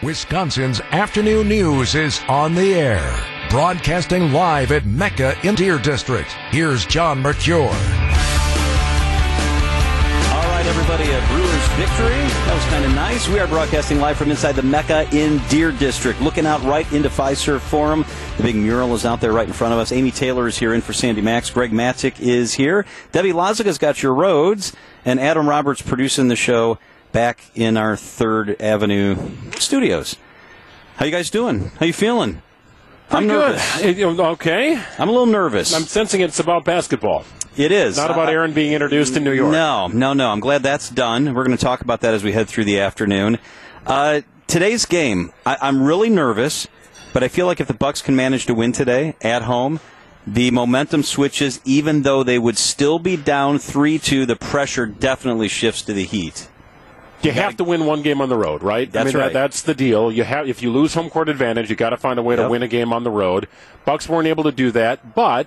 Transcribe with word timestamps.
Wisconsin's 0.00 0.80
afternoon 0.80 1.48
news 1.48 1.96
is 1.96 2.20
on 2.28 2.54
the 2.54 2.72
air. 2.72 3.20
Broadcasting 3.50 4.32
live 4.32 4.70
at 4.70 4.86
Mecca 4.86 5.34
in 5.42 5.56
Deer 5.56 5.76
District. 5.76 6.30
Here's 6.50 6.86
John 6.86 7.18
Mercure. 7.18 7.58
All 7.58 7.70
right, 10.52 10.64
everybody, 10.66 11.02
a 11.10 11.20
Brewers 11.26 11.68
victory. 11.74 12.14
That 12.14 12.54
was 12.54 12.64
kind 12.66 12.84
of 12.84 12.92
nice. 12.94 13.28
We 13.28 13.40
are 13.40 13.48
broadcasting 13.48 13.98
live 13.98 14.16
from 14.16 14.30
inside 14.30 14.52
the 14.52 14.62
Mecca 14.62 15.08
in 15.12 15.38
Deer 15.48 15.72
District, 15.72 16.20
looking 16.20 16.46
out 16.46 16.62
right 16.62 16.90
into 16.92 17.08
Fiserv 17.08 17.58
Forum. 17.58 18.04
The 18.36 18.44
big 18.44 18.54
mural 18.54 18.94
is 18.94 19.04
out 19.04 19.20
there 19.20 19.32
right 19.32 19.48
in 19.48 19.52
front 19.52 19.74
of 19.74 19.80
us. 19.80 19.90
Amy 19.90 20.12
Taylor 20.12 20.46
is 20.46 20.56
here 20.56 20.74
in 20.74 20.80
for 20.80 20.92
Sandy 20.92 21.22
Maxx. 21.22 21.50
Greg 21.50 21.72
Matzek 21.72 22.20
is 22.20 22.54
here. 22.54 22.86
Debbie 23.10 23.32
Lazaga 23.32 23.76
got 23.80 24.00
your 24.00 24.14
roads, 24.14 24.76
and 25.04 25.18
Adam 25.18 25.48
Roberts 25.48 25.82
producing 25.82 26.28
the 26.28 26.36
show 26.36 26.78
back 27.12 27.40
in 27.54 27.76
our 27.76 27.96
Third 27.96 28.60
Avenue 28.60 29.16
studios. 29.58 30.16
How 30.96 31.06
you 31.06 31.12
guys 31.12 31.30
doing? 31.30 31.70
How 31.78 31.86
you 31.86 31.92
feeling? 31.92 32.42
Pretty 33.08 33.24
I'm 33.24 33.26
nervous. 33.26 33.80
Good. 33.80 34.20
Okay. 34.20 34.82
I'm 34.98 35.08
a 35.08 35.12
little 35.12 35.26
nervous. 35.26 35.74
I'm 35.74 35.82
sensing 35.82 36.20
it's 36.20 36.40
about 36.40 36.64
basketball. 36.64 37.24
It 37.56 37.72
is. 37.72 37.96
Not 37.96 38.10
about 38.10 38.28
Aaron 38.28 38.52
being 38.52 38.72
introduced 38.72 39.16
in 39.16 39.24
New 39.24 39.32
York. 39.32 39.50
No, 39.50 39.88
no, 39.88 40.12
no. 40.12 40.30
I'm 40.30 40.40
glad 40.40 40.62
that's 40.62 40.90
done. 40.90 41.34
We're 41.34 41.44
going 41.44 41.56
to 41.56 41.62
talk 41.62 41.80
about 41.80 42.02
that 42.02 42.14
as 42.14 42.22
we 42.22 42.32
head 42.32 42.48
through 42.48 42.64
the 42.64 42.78
afternoon. 42.80 43.38
Uh, 43.86 44.20
today's 44.46 44.84
game, 44.84 45.32
I- 45.46 45.56
am 45.68 45.82
really 45.82 46.10
nervous, 46.10 46.68
but 47.12 47.22
I 47.24 47.28
feel 47.28 47.46
like 47.46 47.60
if 47.60 47.66
the 47.66 47.74
Bucks 47.74 48.02
can 48.02 48.14
manage 48.14 48.46
to 48.46 48.54
win 48.54 48.72
today 48.72 49.16
at 49.22 49.42
home, 49.42 49.80
the 50.26 50.50
momentum 50.50 51.02
switches. 51.02 51.60
Even 51.64 52.02
though 52.02 52.22
they 52.22 52.38
would 52.38 52.58
still 52.58 52.98
be 52.98 53.16
down 53.16 53.58
three 53.58 53.98
two, 53.98 54.26
the 54.26 54.36
pressure 54.36 54.86
definitely 54.86 55.48
shifts 55.48 55.82
to 55.82 55.92
the 55.92 56.04
Heat. 56.04 56.48
You 57.22 57.32
have 57.32 57.56
to 57.56 57.64
win 57.64 57.84
one 57.84 58.02
game 58.02 58.20
on 58.20 58.28
the 58.28 58.36
road, 58.36 58.62
right? 58.62 58.90
That's 58.90 59.10
I 59.10 59.12
mean, 59.12 59.20
right. 59.20 59.32
That, 59.32 59.40
that's 59.40 59.62
the 59.62 59.74
deal. 59.74 60.12
You 60.12 60.24
have 60.24 60.48
if 60.48 60.62
you 60.62 60.70
lose 60.70 60.94
home 60.94 61.10
court 61.10 61.28
advantage, 61.28 61.68
you 61.70 61.76
got 61.76 61.90
to 61.90 61.96
find 61.96 62.18
a 62.18 62.22
way 62.22 62.36
yep. 62.36 62.46
to 62.46 62.50
win 62.50 62.62
a 62.62 62.68
game 62.68 62.92
on 62.92 63.04
the 63.04 63.10
road. 63.10 63.48
Bucks 63.84 64.08
weren't 64.08 64.28
able 64.28 64.44
to 64.44 64.52
do 64.52 64.70
that, 64.70 65.14
but 65.14 65.46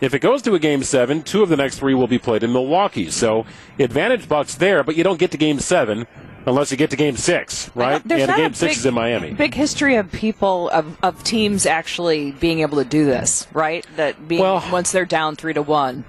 if 0.00 0.14
it 0.14 0.20
goes 0.20 0.42
to 0.42 0.54
a 0.54 0.58
game 0.58 0.82
seven, 0.84 1.22
two 1.22 1.42
of 1.42 1.48
the 1.48 1.56
next 1.56 1.78
three 1.78 1.94
will 1.94 2.06
be 2.06 2.18
played 2.18 2.42
in 2.42 2.52
Milwaukee. 2.52 3.10
So 3.10 3.46
advantage 3.78 4.28
Bucks 4.28 4.54
there, 4.54 4.84
but 4.84 4.96
you 4.96 5.02
don't 5.02 5.18
get 5.18 5.32
to 5.32 5.36
game 5.36 5.58
seven 5.58 6.06
unless 6.46 6.70
you 6.70 6.76
get 6.76 6.90
to 6.90 6.96
game 6.96 7.16
six, 7.16 7.68
uh, 7.68 7.72
right? 7.74 8.02
There's 8.04 8.22
and 8.22 8.36
game 8.36 8.52
a 8.52 8.54
six 8.54 8.74
big, 8.74 8.78
is 8.78 8.86
in 8.86 8.94
Miami. 8.94 9.32
Big 9.32 9.54
history 9.54 9.96
of 9.96 10.10
people 10.12 10.70
of, 10.70 10.96
of 11.02 11.22
teams 11.24 11.66
actually 11.66 12.32
being 12.32 12.60
able 12.60 12.78
to 12.78 12.84
do 12.84 13.04
this, 13.04 13.46
right? 13.52 13.86
That 13.96 14.28
being 14.28 14.40
Well- 14.40 14.64
once 14.70 14.92
they're 14.92 15.04
down 15.04 15.36
three 15.36 15.54
to 15.54 15.62
one, 15.62 16.04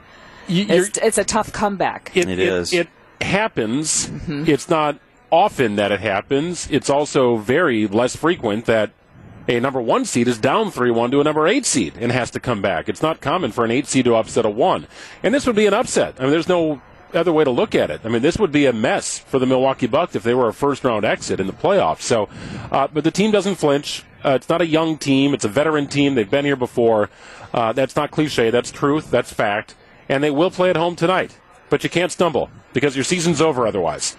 it's, 0.48 0.98
it's 0.98 1.18
a 1.18 1.24
tough 1.24 1.52
comeback. 1.52 2.12
It 2.16 2.28
is. 2.28 2.74
It, 2.74 2.90
happens. 3.22 4.08
Mm-hmm. 4.08 4.46
It's 4.48 4.70
not 4.70 5.00
often 5.32 5.76
that 5.76 5.92
it 5.92 6.00
happens. 6.00 6.70
It's 6.72 6.90
also 6.90 7.38
very 7.38 7.88
less 7.88 8.16
frequent 8.16 8.66
that 8.66 8.92
a 9.48 9.60
number 9.60 9.82
one 9.82 10.06
seed 10.06 10.28
is 10.28 10.38
down 10.38 10.72
3 10.72 10.92
1 10.92 11.12
to 11.12 11.22
a 11.22 11.24
number 11.24 11.48
eight 11.48 11.66
seed 11.66 11.96
and 12.00 12.12
has 12.12 12.32
to 12.32 12.40
come 12.40 12.62
back. 12.62 12.88
It's 12.88 13.02
not 13.02 13.20
common 13.20 13.52
for 13.52 13.66
an 13.66 13.72
eight 13.72 13.88
seed 13.88 14.06
to 14.06 14.16
upset 14.16 14.46
a 14.46 14.50
one. 14.50 14.88
And 15.24 15.34
this 15.34 15.48
would 15.48 15.56
be 15.56 15.66
an 15.66 15.74
upset. 15.74 16.16
I 16.20 16.24
mean, 16.24 16.32
there's 16.32 16.48
no 16.48 16.82
other 17.14 17.34
way 17.34 17.44
to 17.44 17.50
look 17.50 17.74
at 17.74 17.90
it. 17.90 18.02
I 18.04 18.10
mean, 18.10 18.22
this 18.22 18.38
would 18.38 18.52
be 18.52 18.68
a 18.68 18.74
mess 18.74 19.18
for 19.18 19.40
the 19.40 19.48
Milwaukee 19.48 19.88
Bucks 19.88 20.16
if 20.16 20.22
they 20.22 20.36
were 20.36 20.48
a 20.48 20.54
first 20.54 20.84
round 20.84 21.04
exit 21.04 21.40
in 21.40 21.48
the 21.48 21.54
playoffs. 21.54 22.02
So, 22.02 22.30
uh, 22.72 22.88
but 22.94 23.04
the 23.04 23.12
team 23.12 23.32
doesn't 23.32 23.56
flinch. 23.56 24.04
Uh, 24.24 24.32
it's 24.32 24.50
not 24.50 24.62
a 24.62 24.68
young 24.68 24.98
team, 24.98 25.34
it's 25.34 25.46
a 25.46 25.50
veteran 25.50 25.88
team. 25.88 26.14
They've 26.14 26.30
been 26.30 26.46
here 26.46 26.58
before. 26.58 27.10
Uh, 27.54 27.72
that's 27.74 27.96
not 27.96 28.12
cliche, 28.12 28.50
that's 28.52 28.70
truth, 28.70 29.10
that's 29.10 29.34
fact. 29.34 29.76
And 30.10 30.24
they 30.24 30.30
will 30.30 30.52
play 30.52 30.70
at 30.70 30.76
home 30.76 30.96
tonight. 30.96 31.38
But 31.70 31.84
you 31.84 31.90
can't 31.90 32.12
stumble 32.12 32.50
because 32.74 32.96
your 32.96 33.04
season's 33.04 33.42
over 33.42 33.66
otherwise. 33.68 34.16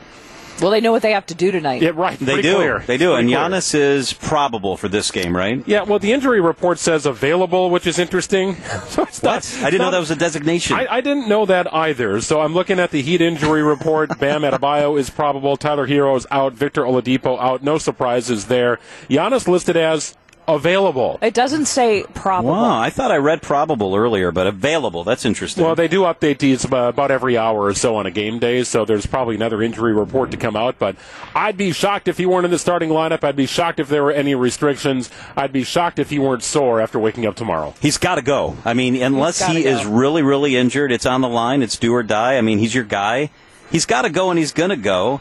Well, 0.61 0.71
they 0.71 0.83
know 0.83 0.93
what 0.93 1.01
they 1.01 1.13
have 1.13 1.25
to 1.27 1.35
do 1.35 1.51
tonight. 1.51 1.81
Yeah, 1.81 1.93
right. 1.95 2.19
They 2.19 2.35
Pretty 2.35 2.43
do. 2.43 2.57
Clear. 2.57 2.79
They 2.81 2.99
do. 2.99 3.15
Pretty 3.15 3.21
And 3.21 3.29
clear. 3.29 3.39
Giannis 3.61 3.75
is 3.75 4.13
probable 4.13 4.77
for 4.77 4.89
this 4.89 5.11
game, 5.11 5.35
right? 5.35 5.67
Yeah, 5.67 5.85
well, 5.85 5.99
the 5.99 6.13
injury 6.13 6.39
report 6.43 6.79
says 6.79 7.07
available, 7.07 7.71
which 7.71 7.87
is 7.87 7.99
interesting. 7.99 8.57
so 8.89 9.05
it's 9.05 9.23
not, 9.23 9.43
What? 9.47 9.59
I 9.63 9.71
didn't 9.71 9.87
know 9.87 9.91
that 9.91 9.99
was 10.01 10.11
a 10.11 10.17
designation. 10.17 10.77
I, 10.77 10.87
I 10.97 11.01
didn't 11.01 11.29
know 11.29 11.47
that 11.47 11.73
either. 11.73 12.21
So 12.21 12.43
I'm 12.43 12.53
looking 12.53 12.79
at 12.79 12.91
the 12.91 13.01
Heat 13.01 13.23
injury 13.23 13.63
report. 13.63 14.11
Bam 14.19 14.43
Adebayo 14.43 14.99
is 14.99 15.09
probable. 15.09 15.57
Tyler 15.57 15.87
Herro 15.89 16.15
is 16.19 16.27
out. 16.31 16.53
Victor 16.53 16.83
Oladipo 16.83 17.41
out. 17.41 17.63
No 17.63 17.79
surprises 17.79 18.47
there. 18.49 18.79
Giannis 19.09 19.49
listed 19.49 19.79
as 19.79 20.15
available. 20.55 21.19
It 21.23 21.35
doesn't 21.35 21.67
say 21.67 22.05
probable. 22.15 22.53
wow, 22.53 22.81
I 22.81 22.91
thought 22.91 23.11
I 23.11 23.17
read 23.17 23.43
probable 23.43 23.95
earlier, 23.95 24.33
but 24.33 24.47
available. 24.47 25.05
That's 25.05 25.25
interesting. 25.25 25.65
Well, 25.65 25.75
they 25.75 25.89
do 25.89 26.03
update 26.03 26.39
these 26.39 26.65
about 26.65 26.91
about 26.91 27.11
every 27.11 27.37
hour 27.37 27.61
or 27.63 27.75
so 27.75 27.97
on 27.97 28.07
a 28.07 28.11
game 28.11 28.39
day, 28.39 28.63
so 28.65 28.85
there's 28.85 29.07
probably 29.07 29.35
another 29.35 29.63
injury 29.63 29.93
report 29.95 30.31
to 30.33 30.37
come 30.37 30.57
out. 30.57 30.79
But 30.79 30.97
I'd 31.35 31.57
be 31.57 31.73
shocked 31.73 32.09
if 32.09 32.19
he 32.19 32.27
weren't 32.27 32.45
in 32.45 32.51
the 32.51 32.59
starting 32.59 32.91
lineup. 32.91 33.25
I'd 33.25 33.37
be 33.37 33.47
shocked 33.47 33.81
if 33.81 33.89
there 33.89 34.03
were 34.03 34.13
any 34.13 34.35
restrictions. 34.35 35.11
I'd 35.37 35.53
be 35.53 35.65
shocked 35.65 35.99
if 35.99 36.11
he 36.11 36.19
weren't 36.19 36.43
sore 36.43 36.81
after 36.81 36.99
waking 36.99 37.27
up 37.27 37.37
tomorrow. 37.37 37.75
He's 37.81 37.99
got 37.99 38.17
to 38.17 38.23
go. 38.23 38.57
I 38.65 38.75
mean, 38.75 38.97
unless 38.97 39.45
he 39.47 39.63
go. 39.63 39.69
is 39.71 39.85
really, 39.87 40.23
really 40.23 40.57
injured, 40.57 40.93
it's 40.93 41.07
on 41.07 41.21
the 41.21 41.29
line. 41.29 41.63
It's 41.63 41.77
do 41.77 41.95
or 41.95 42.03
die. 42.03 42.37
I 42.37 42.41
mean, 42.41 42.59
he's 42.59 42.75
your 42.75 42.85
guy. 42.85 43.31
He's 43.71 43.87
got 43.87 44.03
to 44.03 44.11
go, 44.11 44.31
and 44.31 44.39
he's 44.39 44.53
going 44.53 44.71
to 44.71 44.77
go. 44.77 45.21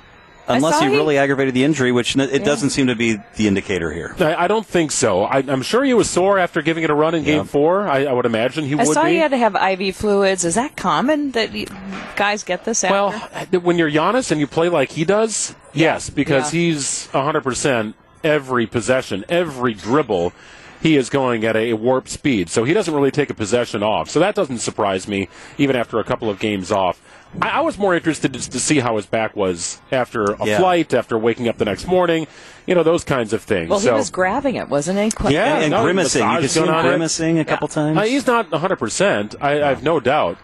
Unless 0.56 0.76
saw 0.80 0.86
he 0.86 0.90
he- 0.92 0.96
really 0.98 1.18
aggravated 1.18 1.54
the 1.54 1.64
injury, 1.64 1.92
which 1.92 2.18
n- 2.18 2.30
it 2.30 2.44
doesn't 2.44 2.72
seem 2.72 2.88
to 2.88 2.96
be 2.96 3.18
the 3.36 3.48
indicator 3.48 3.92
here. 3.92 4.16
I, 4.20 4.36
I 4.46 4.48
don't 4.48 4.66
think 4.66 4.92
so. 4.92 5.24
I, 5.24 5.38
I'm 5.38 5.62
sure 5.62 5.84
he 5.84 5.94
was 5.94 6.10
sore 6.10 6.40
after 6.40 6.62
giving 6.62 6.84
it 6.84 6.90
a 6.90 6.94
run 6.96 7.14
in 7.16 7.24
Game 7.24 7.46
Four. 7.46 7.88
I, 7.88 8.06
I 8.06 8.14
would 8.14 8.26
imagine 8.26 8.66
he 8.66 8.74
I 8.74 8.84
would 8.84 8.88
saw 8.94 9.06
be. 9.06 9.14
you 9.14 9.20
had 9.20 9.32
to 9.32 9.38
have 9.38 9.56
IV 9.56 9.96
fluids. 9.96 10.44
Is 10.44 10.56
that 10.56 10.76
common 10.76 11.32
that 11.32 11.54
you, 11.54 11.68
guys 12.16 12.44
get 12.44 12.66
this 12.66 12.84
after? 12.84 12.94
Well, 12.94 13.60
when 13.62 13.78
you're 13.78 13.92
Giannis 13.92 14.32
and 14.32 14.40
you 14.40 14.48
play 14.48 14.70
like 14.70 14.92
he 14.92 15.06
does, 15.06 15.56
yes, 15.74 16.10
because 16.10 16.54
Yeah. 16.54 16.60
he's 16.60 17.08
100% 17.14 17.94
every 18.24 18.68
possession, 18.68 19.24
every 19.30 19.74
dribble, 19.74 20.34
he 20.81 20.96
is 20.96 21.10
going 21.10 21.44
at 21.46 21.56
a 21.56 21.74
warp 21.74 22.08
speed. 22.08 22.50
So 22.50 22.64
he 22.64 22.74
doesn't 22.74 22.94
really 22.94 23.12
take 23.12 23.30
a 23.30 23.34
possession 23.34 23.84
off. 23.84 24.10
So 24.10 24.20
that 24.20 24.34
doesn't 24.36 24.60
surprise 24.60 25.08
me, 25.08 25.28
even 25.58 25.76
after 25.76 26.00
a 26.00 26.04
couple 26.04 26.30
of 26.30 26.40
games 26.40 26.72
off. 26.72 27.02
I, 27.41 27.50
I 27.50 27.59
was 27.62 27.78
more 27.78 27.95
interested 27.95 28.34
to, 28.34 28.50
to 28.51 28.59
see 28.59 28.79
how 28.79 28.95
his 28.95 29.06
back 29.06 29.35
was 29.35 29.79
after 29.91 30.23
a 30.25 30.45
Yeah. 30.45 30.59
flight, 30.59 30.94
after 30.94 31.17
waking 31.17 31.47
up 31.47 31.57
the 31.57 31.66
next 31.66 31.85
morning, 31.88 32.28
you 32.66 32.75
know, 32.75 32.84
those 32.84 33.03
kinds 33.03 33.34
of 33.34 33.44
things. 33.44 33.69
well, 33.69 33.79
so, 33.79 33.91
he 33.91 33.97
was 33.97 34.09
grabbing 34.09 34.56
it, 34.56 34.69
wasn't 34.69 35.00
he? 35.00 35.12
Quick- 35.12 35.34
Yeah, 35.34 35.59
and 35.59 35.72
no, 35.72 35.84
grimacing. 35.84 36.22
You 36.22 36.28
massage 36.28 36.41
could 36.41 36.50
see 36.51 36.59
him 36.62 36.66
going 36.68 36.78
on 36.79 36.85
it. 36.85 36.89
grimacing 36.89 37.39
a 37.39 37.45
couple 37.45 37.68
times. 37.68 37.97
Uh, 37.97 38.01
he's 38.01 38.25
not 38.28 38.50
100%. 38.50 39.35
I, 39.41 39.63
I 39.63 39.69
have 39.69 39.84
no 39.84 40.00
doubt. 40.00 40.38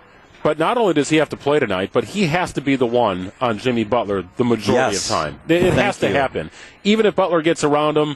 But 0.43 0.59
not 0.59 0.77
only 0.77 0.93
does 0.93 1.09
he 1.09 1.15
have 1.17 1.29
to 1.29 1.37
play 1.37 1.57
tonight, 1.57 1.89
but 1.91 2.03
he 2.03 2.27
has 2.27 2.53
to 2.53 2.61
be 2.61 2.75
the 2.75 2.85
one 2.85 3.31
on 3.41 3.57
Jimmy 3.57 3.83
Butler 3.83 4.23
the 4.37 4.43
majority 4.45 4.93
Yes. 4.93 5.09
of 5.09 5.15
time. 5.15 5.39
It, 5.47 5.63
it 5.63 5.73
has 5.73 5.97
to 5.99 6.07
you. 6.07 6.13
happen. 6.13 6.51
Even 6.83 7.07
if 7.07 7.15
Butler 7.15 7.41
gets 7.41 7.63
around 7.63 7.97
him, 7.97 8.15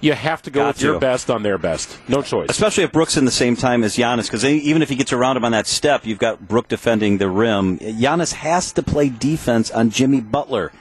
you 0.00 0.12
have 0.12 0.42
to 0.42 0.50
go 0.50 0.60
Got 0.60 0.76
with 0.76 0.82
your 0.82 0.98
best 1.00 1.30
on 1.30 1.42
their 1.42 1.58
best. 1.58 1.98
No 2.08 2.22
choice. 2.22 2.48
Especially 2.50 2.84
if 2.84 2.92
Brooks 2.92 3.16
in 3.16 3.24
the 3.24 3.30
same 3.30 3.56
time 3.56 3.82
as 3.82 3.96
Giannis, 3.96 4.24
because 4.24 4.44
even 4.44 4.82
if 4.82 4.88
he 4.88 4.96
gets 4.96 5.12
around 5.12 5.36
him 5.36 5.44
on 5.44 5.52
that 5.52 5.66
step, 5.66 6.06
you've 6.06 6.18
got 6.18 6.46
Brook 6.46 6.68
defending 6.68 7.18
the 7.18 7.28
rim. 7.28 7.78
Giannis 7.78 8.32
has 8.34 8.72
to 8.72 8.82
play 8.82 9.08
defense 9.08 9.70
on 9.70 9.90
Jimmy 9.90 10.20
Butler. 10.20 10.72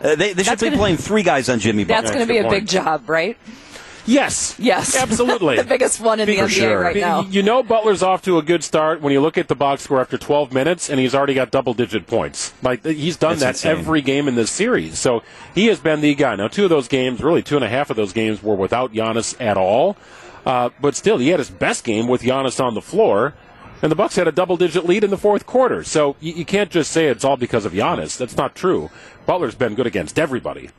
Uh, 0.00 0.14
they 0.14 0.32
they 0.32 0.44
should 0.44 0.60
be 0.60 0.70
playing 0.70 0.96
three 0.96 1.22
guys 1.22 1.48
on 1.48 1.58
Jimmy 1.58 1.84
Butler. 1.84 2.02
That's 2.02 2.14
going 2.14 2.26
to 2.26 2.32
be 2.32 2.38
good 2.38 2.46
a 2.46 2.50
big 2.50 2.68
job, 2.68 3.08
right? 3.08 3.36
Yes. 4.08 4.56
Yes. 4.58 4.96
Absolutely. 4.96 5.56
the 5.58 5.64
biggest 5.64 6.00
one 6.00 6.18
in 6.18 6.26
the 6.26 6.36
For 6.36 6.44
NBA 6.44 6.48
sure. 6.48 6.80
right 6.80 6.96
now. 6.96 7.22
You 7.22 7.42
know 7.42 7.62
Butler's 7.62 8.02
off 8.02 8.22
to 8.22 8.38
a 8.38 8.42
good 8.42 8.64
start 8.64 9.00
when 9.02 9.12
you 9.12 9.20
look 9.20 9.36
at 9.36 9.48
the 9.48 9.54
box 9.54 9.82
score 9.82 10.00
after 10.00 10.16
12 10.16 10.52
minutes, 10.52 10.88
and 10.88 10.98
he's 10.98 11.14
already 11.14 11.34
got 11.34 11.50
double-digit 11.50 12.06
points. 12.06 12.54
Like 12.62 12.84
he's 12.84 13.16
done 13.16 13.38
That's 13.38 13.62
that 13.62 13.68
insane. 13.70 13.84
every 13.84 14.00
game 14.00 14.26
in 14.26 14.34
this 14.34 14.50
series, 14.50 14.98
so 14.98 15.22
he 15.54 15.66
has 15.66 15.78
been 15.78 16.00
the 16.00 16.14
guy. 16.14 16.34
Now, 16.36 16.48
two 16.48 16.64
of 16.64 16.70
those 16.70 16.88
games, 16.88 17.22
really 17.22 17.42
two 17.42 17.56
and 17.56 17.64
a 17.64 17.68
half 17.68 17.90
of 17.90 17.96
those 17.96 18.12
games, 18.12 18.42
were 18.42 18.54
without 18.54 18.92
Giannis 18.94 19.38
at 19.40 19.56
all. 19.56 19.96
Uh, 20.46 20.70
but 20.80 20.96
still, 20.96 21.18
he 21.18 21.28
had 21.28 21.38
his 21.38 21.50
best 21.50 21.84
game 21.84 22.06
with 22.08 22.22
Giannis 22.22 22.64
on 22.64 22.72
the 22.72 22.80
floor, 22.80 23.34
and 23.82 23.92
the 23.92 23.96
Bucks 23.96 24.16
had 24.16 24.26
a 24.26 24.32
double-digit 24.32 24.86
lead 24.86 25.04
in 25.04 25.10
the 25.10 25.18
fourth 25.18 25.44
quarter. 25.44 25.84
So 25.84 26.16
you, 26.20 26.32
you 26.32 26.44
can't 26.46 26.70
just 26.70 26.90
say 26.90 27.08
it's 27.08 27.24
all 27.24 27.36
because 27.36 27.66
of 27.66 27.72
Giannis. 27.72 28.16
That's 28.16 28.36
not 28.36 28.54
true. 28.54 28.90
Butler's 29.26 29.54
been 29.54 29.74
good 29.74 29.86
against 29.86 30.18
everybody. 30.18 30.70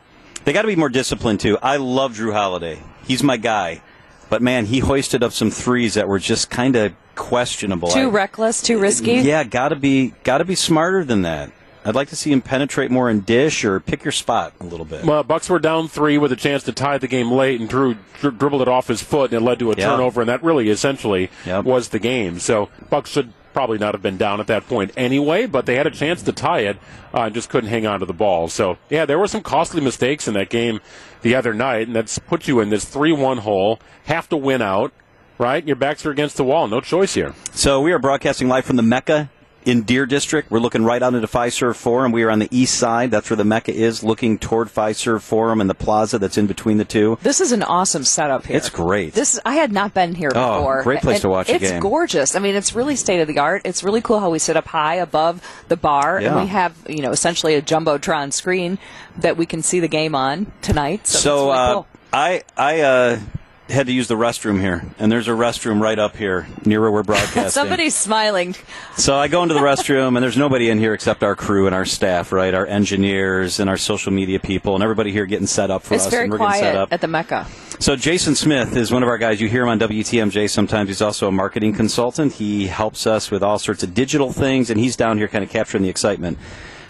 They 0.45 0.53
got 0.53 0.63
to 0.63 0.67
be 0.67 0.75
more 0.75 0.89
disciplined 0.89 1.39
too. 1.41 1.59
I 1.61 1.77
love 1.77 2.13
Jrue 2.17 2.33
Holiday. 2.33 2.81
He's 3.09 3.23
my 3.23 3.35
guy. 3.35 3.81
But 4.29 4.41
man, 4.41 4.67
he 4.67 4.79
hoisted 4.79 5.23
up 5.23 5.33
some 5.33 5.49
threes 5.51 5.95
that 5.95 6.07
were 6.07 6.19
just 6.19 6.49
kind 6.49 6.75
of 6.77 6.93
questionable. 7.15 7.89
Too 7.89 7.99
I- 8.07 8.11
reckless, 8.11 8.61
too 8.61 8.79
risky. 8.79 9.13
Yeah, 9.15 9.43
got 9.43 9.69
to 9.69 9.75
be 9.75 10.13
got 10.23 10.37
to 10.37 10.45
be 10.45 10.55
smarter 10.55 11.03
than 11.03 11.23
that. 11.23 11.51
I'd 11.85 11.95
like 11.95 12.09
to 12.09 12.15
see 12.15 12.31
him 12.31 12.41
penetrate 12.41 12.91
more 12.91 13.09
in 13.09 13.21
dish 13.21 13.63
or 13.65 13.79
pick 13.79 14.03
your 14.03 14.11
spot 14.11 14.53
a 14.59 14.65
little 14.65 14.85
bit. 14.85 15.05
Well, 15.05 15.23
Bucks 15.23 15.49
were 15.49 15.59
down 15.59 15.87
three 15.87 16.17
with 16.17 16.31
a 16.31 16.35
chance 16.35 16.63
to 16.63 16.71
tie 16.73 16.97
the 16.97 17.07
game 17.07 17.31
late, 17.31 17.59
and 17.61 17.69
Jrue 17.69 17.97
dri- 18.19 18.31
dribbled 18.31 18.61
it 18.61 18.67
off 18.67 18.87
his 18.89 19.01
foot, 19.01 19.31
and 19.31 19.41
it 19.41 19.45
led 19.45 19.59
to 19.59 19.71
a 19.71 19.75
Yeah. 19.75 19.87
turnover, 19.91 20.21
and 20.21 20.29
that 20.29 20.43
really 20.43 20.69
essentially 20.69 21.29
Yep. 21.45 21.63
was 21.63 21.87
the 21.87 21.97
game. 21.99 22.37
So 22.39 22.69
Bucks 22.89 23.09
should 23.11 23.31
probably 23.53 23.77
not 23.77 23.93
have 23.93 24.01
been 24.01 24.17
down 24.17 24.39
at 24.39 24.47
that 24.47 24.67
point 24.67 24.91
anyway, 24.95 25.45
but 25.45 25.65
they 25.65 25.75
had 25.75 25.87
a 25.87 25.91
chance 25.91 26.21
to 26.23 26.31
tie 26.31 26.61
it 26.61 26.77
uh, 27.13 27.23
and 27.23 27.33
just 27.33 27.49
couldn't 27.49 27.69
hang 27.69 27.85
on 27.85 27.99
to 27.99 28.05
the 28.05 28.13
ball. 28.13 28.47
So 28.47 28.77
yeah, 28.89 29.05
there 29.05 29.19
were 29.19 29.27
some 29.27 29.41
costly 29.41 29.81
mistakes 29.81 30.27
in 30.27 30.33
that 30.35 30.49
game 30.49 30.79
the 31.21 31.35
other 31.35 31.53
night, 31.53 31.87
and 31.87 31.95
that's 31.95 32.19
put 32.19 32.47
you 32.47 32.59
in 32.59 32.69
this 32.69 32.85
three-one 32.85 33.39
hole. 33.39 33.79
Have 34.05 34.29
to 34.29 34.37
win 34.37 34.61
out, 34.61 34.93
right? 35.37 35.65
Your 35.65 35.75
backs 35.75 36.05
are 36.05 36.11
against 36.11 36.37
the 36.37 36.43
wall. 36.43 36.67
No 36.67 36.81
choice 36.81 37.13
here. 37.13 37.33
So 37.51 37.81
we 37.81 37.91
are 37.91 37.99
broadcasting 37.99 38.47
live 38.47 38.65
from 38.65 38.75
the 38.75 38.83
Mecca 38.83 39.29
in 39.65 39.83
Deer 39.83 40.05
District. 40.05 40.49
We're 40.49 40.59
looking 40.59 40.83
right 40.83 41.01
out 41.01 41.13
into 41.13 41.27
Fiserv 41.27 41.75
Forum. 41.75 42.11
We 42.11 42.23
are 42.23 42.31
on 42.31 42.39
the 42.39 42.47
east 42.51 42.75
side. 42.75 43.11
That's 43.11 43.29
where 43.29 43.37
the 43.37 43.43
Mecca 43.45 43.73
is, 43.73 44.03
looking 44.03 44.37
toward 44.39 44.69
Fiserv 44.69 45.21
Forum 45.21 45.61
and 45.61 45.69
the 45.69 45.73
plaza 45.75 46.17
that's 46.17 46.37
in 46.37 46.47
between 46.47 46.77
the 46.77 46.85
two. 46.85 47.17
This 47.21 47.41
is 47.41 47.51
an 47.51 47.63
awesome 47.63 48.03
setup 48.03 48.45
here. 48.45 48.57
It's 48.57 48.69
great. 48.69 49.13
This 49.13 49.39
I 49.45 49.55
had 49.55 49.71
not 49.71 49.93
been 49.93 50.15
here 50.15 50.31
Oh, 50.35 50.57
before. 50.59 50.83
great 50.83 51.01
place 51.01 51.17
And 51.17 51.21
to 51.23 51.29
watch 51.29 51.49
a 51.49 51.55
It's 51.55 51.71
game. 51.71 51.79
gorgeous. 51.81 52.35
I 52.35 52.39
mean, 52.39 52.55
it's 52.55 52.73
really 52.73 52.95
state 52.95 53.19
of 53.21 53.27
the 53.27 53.39
art. 53.39 53.61
It's 53.65 53.83
really 53.83 54.01
cool 54.01 54.19
how 54.19 54.29
we 54.29 54.39
sit 54.39 54.55
up 54.57 54.67
high 54.67 54.95
above 54.95 55.41
the 55.67 55.77
bar, 55.77 56.19
Yeah. 56.21 56.29
and 56.31 56.41
we 56.41 56.47
have 56.47 56.73
you 56.87 57.01
know 57.01 57.11
essentially 57.11 57.55
a 57.55 57.61
jumbotron 57.61 58.31
screen 58.33 58.77
that 59.17 59.37
we 59.37 59.45
can 59.45 59.61
see 59.61 59.79
the 59.79 59.87
game 59.87 60.15
on 60.15 60.51
tonight. 60.61 61.05
So, 61.07 61.17
So 61.19 61.35
it's 61.35 61.41
really 61.43 61.57
uh, 61.59 61.73
cool. 61.73 61.87
I 62.11 62.41
I 62.57 62.79
uh, 62.81 63.19
had 63.69 63.87
to 63.87 63.93
use 63.93 64.07
the 64.07 64.15
restroom 64.15 64.59
here, 64.59 64.83
and 64.97 65.11
there's 65.11 65.27
a 65.27 65.31
restroom 65.31 65.79
right 65.81 65.97
up 65.99 66.15
here 66.17 66.47
near 66.65 66.81
where 66.81 66.91
we're 66.91 67.03
broadcasting. 67.11 67.49
Somebody's 67.49 67.95
smiling. 67.95 68.55
So 68.97 69.15
I 69.15 69.27
go 69.27 69.43
into 69.43 69.53
the 69.53 69.59
restroom, 69.61 70.15
and 70.15 70.23
there's 70.23 70.37
nobody 70.37 70.69
in 70.69 70.77
here 70.79 70.93
except 70.93 71.23
our 71.23 71.35
crew 71.35 71.65
and 71.67 71.75
our 71.75 71.85
staff, 71.85 72.31
right? 72.31 72.53
Our 72.53 72.65
engineers 72.65 73.59
and 73.59 73.69
our 73.69 73.77
social 73.77 74.11
media 74.11 74.39
people, 74.39 74.73
and 74.75 74.83
everybody 74.83 75.11
here 75.11 75.25
getting 75.25 75.47
set 75.47 75.69
up 75.71 75.83
for 75.83 75.93
It's 75.93 76.05
us. 76.05 76.11
very 76.11 76.23
and 76.23 76.31
we're 76.31 76.39
getting 76.39 76.53
set 76.53 76.61
quiet 76.71 76.75
up. 76.75 76.93
at 76.93 77.01
the 77.01 77.07
Mecca. 77.07 77.47
So 77.79 77.95
Jason 77.95 78.35
Smith 78.35 78.75
is 78.75 78.91
one 78.91 79.03
of 79.03 79.09
our 79.09 79.17
guys. 79.17 79.39
You 79.39 79.47
hear 79.47 79.63
him 79.63 79.69
on 79.69 79.79
WTMJ 79.79 80.49
sometimes. 80.49 80.89
He's 80.89 81.01
also 81.01 81.27
a 81.27 81.31
marketing 81.31 81.73
consultant. 81.73 82.33
He 82.33 82.67
helps 82.67 83.07
us 83.07 83.31
with 83.31 83.41
all 83.43 83.57
sorts 83.59 83.83
of 83.83 83.93
digital 83.93 84.33
things, 84.33 84.69
and 84.69 84.79
he's 84.79 84.95
down 84.95 85.17
here 85.17 85.27
kind 85.27 85.43
of 85.43 85.49
capturing 85.49 85.83
the 85.83 85.89
excitement. 85.89 86.37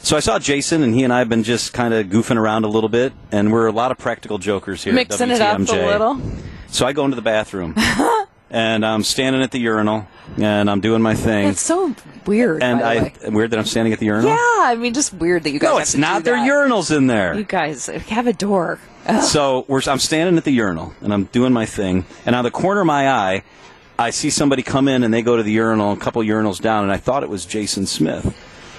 So 0.01 0.15
I 0.15 0.21
saw 0.21 0.39
Jason, 0.39 0.81
and 0.81 0.95
he 0.95 1.03
and 1.03 1.11
I 1.11 1.19
have 1.19 1.27
been 1.29 1.43
just 1.43 1.73
kind 1.73 1.93
of 1.93 2.07
goofing 2.07 2.37
around 2.37 2.63
a 2.63 2.69
little 2.69 2.87
bit, 2.89 3.11
and 3.33 3.51
we're 3.51 3.67
a 3.67 3.71
lot 3.71 3.91
of 3.91 3.97
practical 3.97 4.37
jokers 4.37 4.83
here. 4.85 4.93
at 4.93 4.95
Mixing 4.95 5.29
it 5.29 5.41
up 5.41 5.59
a 5.59 5.61
little. 5.61 6.21
So 6.71 6.86
I 6.86 6.94
go 6.94 7.04
into 7.06 7.16
the 7.16 7.21
bathroom, 7.21 7.75
and 8.50 8.86
I'm 8.86 9.04
standing 9.04 9.42
at 9.42 9.51
the 9.51 9.60
urinal, 9.60 10.07
and 10.38 10.69
I'm 10.69 10.81
doing 10.81 11.01
my 11.01 11.16
thing. 11.16 11.50
It's 11.50 11.62
so 11.62 11.95
weird. 12.25 12.63
and 12.63 12.81
I 12.81 13.12
weird 13.27 13.51
that 13.51 13.60
I'm 13.60 13.66
standing 13.66 13.92
at 13.94 14.00
the 14.00 14.06
urinal. 14.06 14.30
yeah, 14.30 14.38
I 14.38 14.75
mean, 14.77 14.94
just 14.94 15.13
weird 15.13 15.44
that 15.44 15.51
you 15.51 15.60
guys. 15.60 15.69
No, 15.69 15.77
it's 15.80 15.95
not. 15.95 16.24
There 16.24 16.36
are 16.36 16.45
that. 16.45 16.51
urinals 16.51 16.95
in 16.95 17.07
there. 17.07 17.33
You 17.36 17.44
guys 17.44 17.88
have 17.88 18.27
a 18.27 18.33
door. 18.33 18.80
So 19.24 19.66
we're, 19.68 19.81
I'm 19.88 19.98
standing 19.98 20.38
at 20.38 20.44
the 20.44 20.51
urinal 20.51 20.94
and 21.01 21.12
I'm 21.12 21.24
doing 21.25 21.51
my 21.51 21.66
thing, 21.66 22.06
and 22.25 22.36
out 22.36 22.45
of 22.45 22.51
the 22.51 22.60
corner 22.60 22.81
of 22.81 22.88
my 22.88 23.10
eye, 23.10 23.44
I 23.98 24.12
see 24.12 24.30
somebody 24.30 24.62
come 24.62 24.88
in 24.88 25.04
and 25.04 25.12
they 25.13 25.24
go 25.24 25.36
to 25.36 25.44
the 25.44 25.51
urinal, 25.51 25.94
a 25.94 25.98
couple 25.98 26.21
urinals 26.21 26.62
down, 26.62 26.83
and 26.83 26.92
I 26.92 26.98
thought 26.98 27.24
it 27.24 27.30
was 27.30 27.45
Jason 27.45 27.86
Smith 27.88 28.38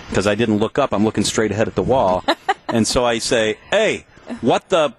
because 0.09 0.27
I 0.27 0.35
didn't 0.37 0.59
look 0.59 0.79
up. 0.79 0.93
I'm 0.93 1.05
looking 1.05 1.25
straight 1.25 1.51
ahead 1.51 1.67
at 1.69 1.75
the 1.75 1.83
wall, 1.83 2.25
and 2.69 2.87
so 2.87 3.05
I 3.05 3.19
say, 3.19 3.59
"Hey, 3.71 4.07
what 4.41 4.69
the 4.69 4.95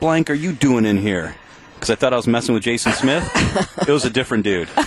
blank 0.00 0.30
are 0.30 0.34
you 0.34 0.52
doing 0.52 0.86
in 0.86 0.96
here?" 0.96 1.36
Because 1.80 1.90
I 1.90 1.94
thought 1.96 2.12
I 2.12 2.16
was 2.16 2.26
messing 2.26 2.54
with 2.54 2.62
Jason 2.62 2.92
Smith. 2.92 3.26
it 3.88 3.90
was 3.90 4.04
a 4.04 4.10
different 4.10 4.44
dude. 4.44 4.68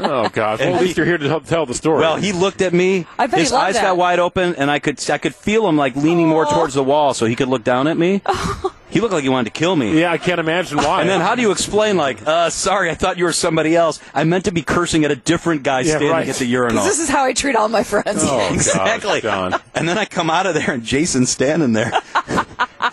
Oh 0.00 0.28
gosh. 0.28 0.60
Well, 0.60 0.76
at 0.76 0.80
least 0.80 0.96
you're 0.96 1.04
here 1.04 1.18
to 1.18 1.28
tell, 1.28 1.40
tell 1.40 1.66
the 1.66 1.74
story. 1.74 1.98
Well, 2.00 2.16
he 2.16 2.30
looked 2.32 2.62
at 2.62 2.72
me. 2.72 3.04
I 3.18 3.26
bet 3.26 3.34
he 3.38 3.42
His 3.42 3.52
loved 3.52 3.64
eyes 3.64 3.74
that. 3.74 3.82
got 3.82 3.96
wide 3.96 4.20
open, 4.20 4.54
and 4.54 4.70
I 4.70 4.78
could 4.78 4.98
I 5.10 5.18
could 5.18 5.34
feel 5.34 5.68
him 5.68 5.76
like 5.76 5.96
leaning 5.96 6.28
more 6.28 6.46
towards 6.46 6.74
the 6.74 6.84
wall 6.84 7.14
so 7.14 7.26
he 7.26 7.34
could 7.34 7.48
look 7.48 7.64
down 7.64 7.88
at 7.88 7.96
me. 7.96 8.22
he 8.90 9.00
looked 9.00 9.12
like 9.12 9.24
he 9.24 9.28
wanted 9.28 9.52
to 9.52 9.58
kill 9.58 9.74
me. 9.74 9.98
yeah, 10.00 10.12
I 10.12 10.16
can't 10.16 10.38
imagine 10.38 10.78
why. 10.78 11.00
And 11.00 11.10
then 11.10 11.20
how 11.20 11.34
do 11.34 11.42
you 11.42 11.50
explain 11.50 11.96
like, 11.96 12.24
uh, 12.26 12.48
sorry, 12.48 12.90
I 12.90 12.94
thought 12.94 13.18
you 13.18 13.24
were 13.24 13.32
somebody 13.32 13.74
else. 13.74 14.00
I 14.14 14.22
meant 14.22 14.44
to 14.44 14.52
be 14.52 14.62
cursing 14.62 15.04
at 15.04 15.10
a 15.10 15.16
different 15.16 15.64
guy 15.64 15.80
Yeah, 15.80 15.90
standing 15.96 16.10
right. 16.10 16.28
at 16.28 16.36
the 16.36 16.46
urinal. 16.46 16.84
This 16.84 17.00
is 17.00 17.08
how 17.08 17.24
I 17.24 17.32
treat 17.32 17.56
all 17.56 17.68
my 17.68 17.82
friends. 17.82 18.20
Oh, 18.22 18.38
gosh, 18.38 18.52
exactly. 18.54 19.20
John. 19.20 19.60
And 19.74 19.88
then 19.88 19.98
I 19.98 20.04
come 20.04 20.30
out 20.30 20.46
of 20.46 20.54
there 20.54 20.70
and 20.70 20.84
Jason's 20.84 21.28
standing 21.28 21.72
there. 21.72 21.90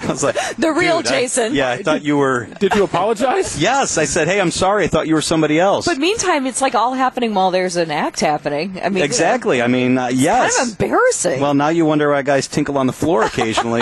I 0.06 0.12
was 0.12 0.24
like, 0.24 0.36
The 0.58 0.72
real 0.72 1.02
"Dude, 1.02 1.08
I- 1.12 1.22
Jason." 1.22 1.54
yeah, 1.56 1.70
I 1.72 1.84
thought 1.84 2.04
you 2.04 2.18
were. 2.18 2.46
Did 2.60 2.76
you 2.76 2.84
apologize? 2.84 3.60
Yes, 3.66 3.98
I 3.98 4.06
said, 4.06 4.28
hey, 4.28 4.40
I'm 4.40 4.52
sorry. 4.52 4.84
I 4.86 4.88
thought 4.88 5.08
you 5.08 5.16
were 5.16 5.22
somebody 5.22 5.60
else. 5.60 5.86
But 5.86 5.98
meantime, 5.98 6.46
it's 6.46 6.62
like 6.62 6.76
all 6.76 6.94
happening 6.94 7.34
while 7.34 7.52
there's 7.52 7.76
an 7.78 7.90
act 7.92 8.20
happening. 8.20 8.80
I 8.84 8.90
mean, 8.90 9.04
exactly. 9.04 9.62
I 9.62 9.68
mean, 9.68 9.98
uh, 9.98 10.08
You 10.08 10.16
know, 10.18 10.22
yes. 10.22 10.58
kind 10.58 10.72
of 10.72 10.80
embarrassing. 10.82 11.42
Well, 11.42 11.54
now 11.54 11.70
you 11.70 11.86
wonder 11.86 12.12
why 12.12 12.22
guys 12.22 12.48
tinkle 12.48 12.78
on 12.78 12.88
the 12.88 12.94
floor 12.94 13.24
occasionally. 13.24 13.82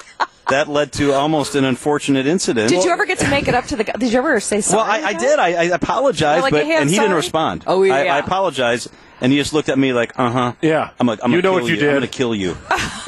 that 0.50 0.68
led 0.68 0.92
to 0.92 1.12
almost 1.14 1.54
an 1.54 1.64
unfortunate 1.64 2.26
incident. 2.26 2.68
did 2.68 2.84
you 2.84 2.90
ever 2.90 3.06
get 3.06 3.18
to 3.20 3.28
make 3.30 3.48
it 3.48 3.54
up 3.54 3.64
to 3.66 3.76
the 3.76 3.84
guy? 3.84 3.92
Did 3.98 4.12
you 4.12 4.18
ever 4.18 4.38
say 4.40 4.60
sorry? 4.60 4.82
Well, 4.82 5.06
I, 5.06 5.08
I 5.10 5.12
did. 5.14 5.38
I, 5.38 5.48
I 5.48 5.62
apologized, 5.64 6.42
like, 6.42 6.52
but 6.52 6.64
"Hey, 6.66 6.76
and 6.76 6.90
he 6.90 6.96
didn't 6.96 7.14
respond. 7.16 7.64
Oh, 7.66 7.82
yeah. 7.82 7.94
I, 7.94 8.04
I 8.06 8.18
apologized, 8.18 8.90
and 9.22 9.32
he 9.32 9.38
just 9.38 9.52
looked 9.54 9.70
at 9.70 9.78
me 9.78 9.92
like, 9.94 10.12
"Uh 10.18 10.30
huh." 10.30 10.52
Yeah. 10.60 10.90
I'm 11.00 11.06
like, 11.06 11.20
I'm 11.22 11.32
You 11.32 11.40
gonna 11.40 11.54
know 11.54 11.58
kill 11.58 11.64
what 11.64 11.70
you 11.70 11.76
did." 11.76 11.88
I'm 11.88 11.96
gonna 11.96 12.06
kill 12.08 12.34
you. 12.34 12.56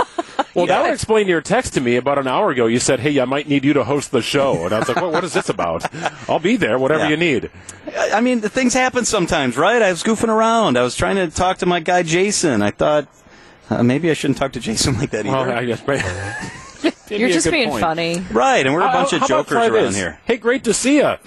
Well, 0.57 0.67
Yeah. 0.67 0.77
that 0.79 0.83
would 0.85 0.95
explain 0.95 1.29
your 1.29 1.43
text 1.43 1.75
to 1.75 1.81
me 1.83 1.97
about 1.97 2.19
an 2.19 2.27
hour 2.27 2.51
ago. 2.51 2.67
You 2.67 2.79
said, 2.79 3.01
"Hey, 3.01 3.21
I 3.21 3.27
might 3.27 3.47
need 3.47 3.63
you 3.65 3.75
to 3.75 3.85
host 3.85 4.11
the 4.11 4.23
show," 4.23 4.65
and 4.65 4.73
I 4.73 4.79
was 4.79 4.89
like, 4.89 4.97
"What? 5.01 5.13
What 5.13 5.23
is 5.25 5.35
this 5.35 5.51
about?" 5.51 5.85
I'll 6.31 6.39
be 6.39 6.57
there, 6.57 6.79
whatever 6.79 7.05
Yeah. 7.05 7.11
you 7.11 7.17
need. 7.19 7.51
I, 7.97 8.13
I 8.13 8.21
mean, 8.23 8.41
the 8.41 8.49
things 8.49 8.73
happen 8.73 9.05
sometimes, 9.05 9.57
right? 9.59 9.83
I 9.83 9.91
was 9.91 10.03
goofing 10.03 10.29
around. 10.31 10.79
I 10.79 10.83
was 10.83 10.97
trying 10.97 11.17
to 11.17 11.29
talk 11.29 11.59
to 11.59 11.67
my 11.67 11.81
guy 11.81 12.03
Jason. 12.03 12.63
I 12.63 12.71
thought 12.71 13.07
uh, 13.69 13.83
maybe 13.83 14.11
I 14.11 14.15
shouldn't 14.15 14.39
talk 14.39 14.53
to 14.53 14.61
Jason 14.61 14.99
like 14.99 15.11
that 15.11 15.27
either. 15.27 15.37
Well, 15.37 15.51
I 15.51 15.65
guess. 15.67 15.87
Maybe 15.87 17.21
You're 17.21 17.29
a 17.29 17.33
just 17.33 17.51
being 17.51 17.69
point. 17.69 17.83
funny. 17.83 18.25
right, 18.33 18.65
and 18.65 18.75
we're 18.75 18.81
a 18.81 18.91
bunch 18.93 19.11
How- 19.11 19.19
of 19.19 19.29
jokers 19.29 19.59
around 19.59 19.73
this? 19.73 19.97
here. 19.97 20.19
Hey, 20.25 20.39
great 20.39 20.65
to 20.65 20.73
see 20.75 20.97
you. 20.97 21.15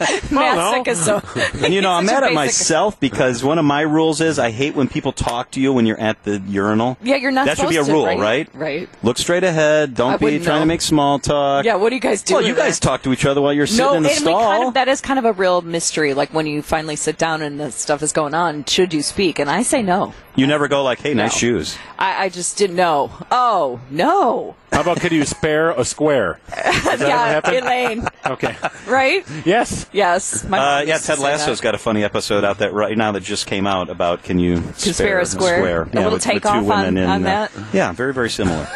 Matt 0.30 0.56
no. 0.56 0.72
Sick 0.72 0.88
is 0.88 1.04
so. 1.04 1.22
And 1.64 1.74
you 1.74 1.80
know, 1.82 1.90
I'm 1.90 2.06
mad 2.06 2.16
at 2.22 2.28
basic- 2.28 2.34
myself 2.34 2.98
because 3.00 3.44
one 3.44 3.58
of 3.58 3.64
my 3.64 3.82
rules 3.82 4.20
is 4.20 4.38
I 4.38 4.50
hate 4.50 4.74
when 4.74 4.88
people 4.88 5.12
talk 5.12 5.50
to 5.52 5.60
you 5.60 5.72
when 5.72 5.84
you're 5.86 6.00
at 6.00 6.22
the 6.24 6.38
urinal. 6.48 6.96
Yeah, 7.02 7.16
you're 7.16 7.30
not 7.30 7.46
That 7.46 7.58
should 7.58 7.68
be 7.68 7.76
a 7.76 7.84
supposed 7.84 7.88
to, 7.88 7.92
rule, 7.92 8.06
right? 8.06 8.18
right? 8.18 8.48
Right. 8.54 8.88
Look 9.02 9.18
straight 9.18 9.44
ahead. 9.44 9.94
Don't 9.94 10.18
be 10.20 10.38
trying 10.38 10.44
know. 10.56 10.60
to 10.60 10.66
make 10.66 10.80
small 10.80 11.18
talk. 11.18 11.64
Yeah, 11.64 11.74
what 11.76 11.90
do 11.90 11.96
you 11.96 12.00
guys 12.00 12.22
do? 12.22 12.34
Well, 12.34 12.46
you 12.46 12.54
guys 12.54 12.78
that? 12.80 12.86
talk 12.86 13.02
to 13.02 13.12
each 13.12 13.26
other 13.26 13.40
while 13.42 13.52
you're 13.52 13.66
sitting 13.66 13.84
No, 13.86 13.94
in 13.94 14.02
the 14.02 14.08
and 14.10 14.18
we 14.20 14.30
stall. 14.32 14.50
kind 14.50 14.68
of, 14.68 14.74
that 14.74 14.88
is 14.88 15.00
kind 15.00 15.18
of 15.18 15.24
a 15.24 15.32
real 15.32 15.60
mystery. 15.60 16.14
Like 16.14 16.32
when 16.32 16.46
you 16.46 16.62
finally 16.62 16.96
sit 16.96 17.18
down 17.18 17.42
and 17.42 17.60
the 17.60 17.70
stuff 17.70 18.02
is 18.02 18.12
going 18.12 18.34
on, 18.34 18.64
should 18.64 18.94
you 18.94 19.02
speak? 19.02 19.38
And 19.38 19.50
I 19.50 19.62
say 19.62 19.82
no. 19.82 20.14
you 20.36 20.46
never 20.46 20.68
go 20.68 20.82
like, 20.82 21.00
"Hey, 21.00 21.12
nice 21.14 21.32
No. 21.34 21.38
shoes." 21.38 21.76
I, 21.98 22.24
I 22.24 22.28
just 22.30 22.56
didn't 22.56 22.76
know. 22.76 23.10
Oh 23.30 23.80
no! 23.90 24.54
How 24.72 24.80
about 24.80 25.00
could 25.00 25.12
you 25.12 25.24
spare 25.24 25.70
a 25.72 25.84
square? 25.84 26.38
Does 26.48 26.56
that 26.84 26.86
ever 26.92 27.06
yeah, 27.06 27.26
happen? 27.26 27.54
Elaine. 27.56 28.08
Okay. 28.24 28.56
Right? 28.86 29.26
Yes. 29.44 29.86
Yes. 29.92 30.44
Uh, 30.44 30.84
yeah, 30.86 30.98
Ted 30.98 31.18
Lasso's 31.18 31.60
got 31.60 31.74
a 31.74 31.78
funny 31.78 32.04
episode 32.04 32.44
out 32.44 32.58
that 32.58 32.72
right 32.72 32.96
now 32.96 33.12
that 33.12 33.22
just 33.22 33.46
came 33.46 33.66
out 33.66 33.90
about 33.90 34.22
can 34.22 34.38
you 34.38 34.60
Can 34.60 34.74
spare 34.94 35.18
a 35.20 35.26
square? 35.26 35.82
A 35.82 35.86
Yeah, 35.88 35.94
little 35.94 36.04
with, 36.04 36.12
with 36.12 36.22
two 36.22 36.30
takeoff 36.30 36.64
women 36.64 36.78
on- 36.86 36.96
in, 36.98 37.04
on 37.10 37.22
uh, 37.22 37.26
that? 37.26 37.52
Yeah, 37.72 37.92
very 37.92 38.14
very 38.14 38.30
similar. 38.30 38.68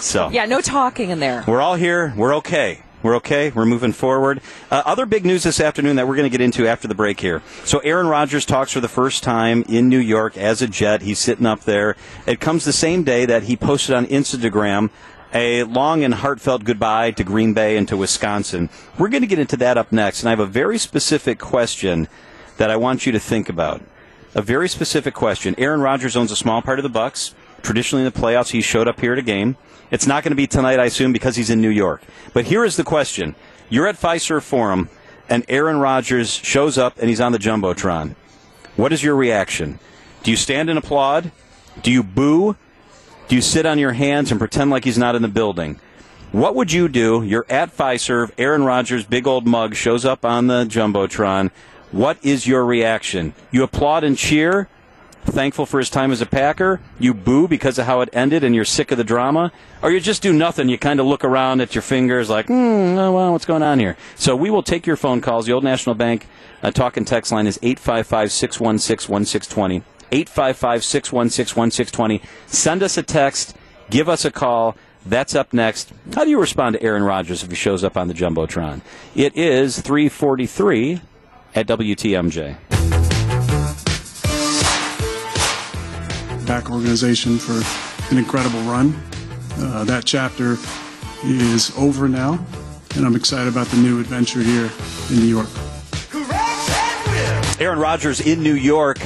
so 0.00 0.28
Yeah, 0.32 0.46
no 0.46 0.60
talking 0.60 1.10
in 1.10 1.18
there. 1.20 1.44
we're 1.46 1.60
all 1.60 1.74
here. 1.74 2.12
We're 2.16 2.34
okay. 2.36 2.82
We're 3.02 3.16
okay. 3.16 3.50
We're 3.50 3.66
moving 3.66 3.92
forward. 3.92 4.40
Uh, 4.70 4.82
other 4.84 5.06
big 5.06 5.24
news 5.24 5.42
this 5.44 5.60
afternoon 5.60 5.96
that 5.96 6.08
we're 6.08 6.16
going 6.16 6.28
to 6.28 6.36
get 6.36 6.40
into 6.40 6.66
after 6.66 6.88
the 6.88 6.94
break 6.94 7.20
here. 7.20 7.40
So 7.64 7.78
Aaron 7.80 8.08
Rodgers 8.08 8.44
talks 8.44 8.72
for 8.72 8.80
the 8.80 8.88
first 8.88 9.22
time 9.22 9.62
in 9.68 9.88
New 9.88 9.98
York 9.98 10.36
as 10.36 10.60
a 10.62 10.66
Jet. 10.66 11.02
He's 11.02 11.18
sitting 11.20 11.46
up 11.46 11.60
there. 11.60 11.94
It 12.26 12.40
comes 12.40 12.64
the 12.64 12.72
same 12.72 13.04
day 13.04 13.24
that 13.26 13.44
he 13.44 13.56
posted 13.56 13.94
on 13.94 14.06
Instagram 14.06 14.90
a 15.36 15.64
long 15.64 16.02
and 16.02 16.14
heartfelt 16.14 16.64
goodbye 16.64 17.10
to 17.10 17.22
Green 17.22 17.52
Bay 17.52 17.76
and 17.76 17.86
to 17.88 17.96
Wisconsin. 17.96 18.70
We're 18.98 19.10
going 19.10 19.20
to 19.20 19.26
get 19.26 19.38
into 19.38 19.58
that 19.58 19.76
up 19.76 19.92
next, 19.92 20.22
and 20.22 20.28
I 20.28 20.30
have 20.30 20.40
a 20.40 20.46
very 20.46 20.78
specific 20.78 21.38
question 21.38 22.08
that 22.56 22.70
I 22.70 22.76
want 22.76 23.04
you 23.04 23.12
to 23.12 23.20
think 23.20 23.50
about. 23.50 23.82
A 24.34 24.40
very 24.40 24.66
specific 24.66 25.12
question. 25.12 25.54
Aaron 25.58 25.82
Rodgers 25.82 26.16
owns 26.16 26.32
a 26.32 26.36
small 26.36 26.62
part 26.62 26.78
of 26.78 26.84
the 26.84 26.88
Bucks. 26.88 27.34
Traditionally 27.60 28.06
in 28.06 28.10
the 28.10 28.18
playoffs, 28.18 28.50
he 28.50 28.62
showed 28.62 28.88
up 28.88 28.98
here 28.98 29.12
at 29.12 29.18
a 29.18 29.22
game. 29.22 29.58
It's 29.90 30.06
not 30.06 30.24
going 30.24 30.32
to 30.32 30.36
be 30.36 30.46
tonight, 30.46 30.80
I 30.80 30.86
assume, 30.86 31.12
because 31.12 31.36
he's 31.36 31.50
in 31.50 31.60
New 31.60 31.68
York. 31.68 32.02
But 32.32 32.46
here 32.46 32.64
is 32.64 32.76
the 32.76 32.84
question: 32.84 33.34
You're 33.68 33.86
at 33.86 33.96
Fiserv 33.96 34.42
Forum, 34.42 34.88
and 35.28 35.44
Aaron 35.50 35.78
Rodgers 35.78 36.30
shows 36.30 36.78
up, 36.78 36.98
and 36.98 37.10
he's 37.10 37.20
on 37.20 37.32
the 37.32 37.38
jumbotron. 37.38 38.14
What 38.76 38.92
is 38.92 39.02
your 39.02 39.16
reaction? 39.16 39.80
Do 40.22 40.30
you 40.30 40.36
stand 40.38 40.70
and 40.70 40.78
applaud? 40.78 41.30
Do 41.82 41.92
you 41.92 42.02
boo? 42.02 42.56
Do 43.28 43.34
you 43.34 43.42
sit 43.42 43.66
on 43.66 43.78
your 43.78 43.92
hands 43.92 44.30
and 44.30 44.38
pretend 44.38 44.70
like 44.70 44.84
he's 44.84 44.98
not 44.98 45.16
in 45.16 45.22
the 45.22 45.28
building? 45.28 45.80
What 46.30 46.54
would 46.54 46.72
you 46.72 46.88
do? 46.88 47.24
You're 47.24 47.46
at 47.48 47.76
Fiserv. 47.76 48.30
Aaron 48.38 48.62
Rodgers' 48.62 49.04
big 49.04 49.26
old 49.26 49.46
mug 49.46 49.74
shows 49.74 50.04
up 50.04 50.24
on 50.24 50.46
the 50.46 50.64
jumbotron. 50.64 51.50
What 51.90 52.18
is 52.24 52.46
your 52.46 52.64
reaction? 52.64 53.34
You 53.50 53.64
applaud 53.64 54.04
and 54.04 54.16
cheer, 54.16 54.68
thankful 55.24 55.66
for 55.66 55.78
his 55.78 55.90
time 55.90 56.12
as 56.12 56.20
a 56.20 56.26
Packer. 56.26 56.80
You 57.00 57.14
boo 57.14 57.48
because 57.48 57.78
of 57.78 57.86
how 57.86 58.00
it 58.00 58.10
ended, 58.12 58.44
and 58.44 58.54
you're 58.54 58.64
sick 58.64 58.92
of 58.92 58.98
the 58.98 59.04
drama, 59.04 59.50
or 59.82 59.90
you 59.90 59.98
just 59.98 60.22
do 60.22 60.32
nothing. 60.32 60.68
You 60.68 60.78
kind 60.78 61.00
of 61.00 61.06
look 61.06 61.24
around 61.24 61.60
at 61.60 61.74
your 61.74 61.82
fingers 61.82 62.30
like, 62.30 62.46
hmm, 62.46 62.54
oh, 62.54 63.12
well, 63.12 63.32
what's 63.32 63.44
going 63.44 63.62
on 63.62 63.80
here? 63.80 63.96
So 64.14 64.36
we 64.36 64.50
will 64.50 64.62
take 64.62 64.86
your 64.86 64.96
phone 64.96 65.20
calls. 65.20 65.46
The 65.46 65.52
Old 65.52 65.64
National 65.64 65.96
Bank 65.96 66.28
uh, 66.62 66.70
talk 66.70 66.96
and 66.96 67.06
text 67.06 67.32
line 67.32 67.48
is 67.48 67.58
855 67.62 68.30
616 68.30 69.12
1620. 69.12 69.95
855 70.12 70.84
616 70.84 71.56
1620. 71.56 72.22
Send 72.46 72.82
us 72.82 72.96
a 72.96 73.02
text. 73.02 73.56
Give 73.90 74.08
us 74.08 74.24
a 74.24 74.30
call. 74.30 74.76
That's 75.04 75.34
up 75.34 75.52
next. 75.52 75.92
How 76.14 76.24
do 76.24 76.30
you 76.30 76.40
respond 76.40 76.74
to 76.74 76.82
Aaron 76.82 77.04
Rodgers 77.04 77.42
if 77.44 77.50
he 77.50 77.56
shows 77.56 77.84
up 77.84 77.96
on 77.96 78.08
the 78.08 78.14
Jumbotron? 78.14 78.80
It 79.14 79.36
is 79.36 79.80
343 79.80 81.00
at 81.54 81.66
WTMJ. 81.66 82.56
back 86.46 86.70
organization 86.70 87.38
for 87.38 87.60
an 88.12 88.18
incredible 88.18 88.60
run. 88.60 88.94
Uh, 89.58 89.84
that 89.84 90.04
chapter 90.04 90.56
is 91.24 91.76
over 91.76 92.08
now, 92.08 92.38
and 92.94 93.04
I'm 93.04 93.16
excited 93.16 93.48
about 93.48 93.66
the 93.66 93.78
new 93.78 94.00
adventure 94.00 94.40
here 94.40 94.70
in 95.10 95.16
New 95.16 95.26
York. 95.26 95.48
Aaron 97.60 97.78
Rodgers 97.78 98.20
in 98.20 98.42
New 98.42 98.54
York. 98.54 98.98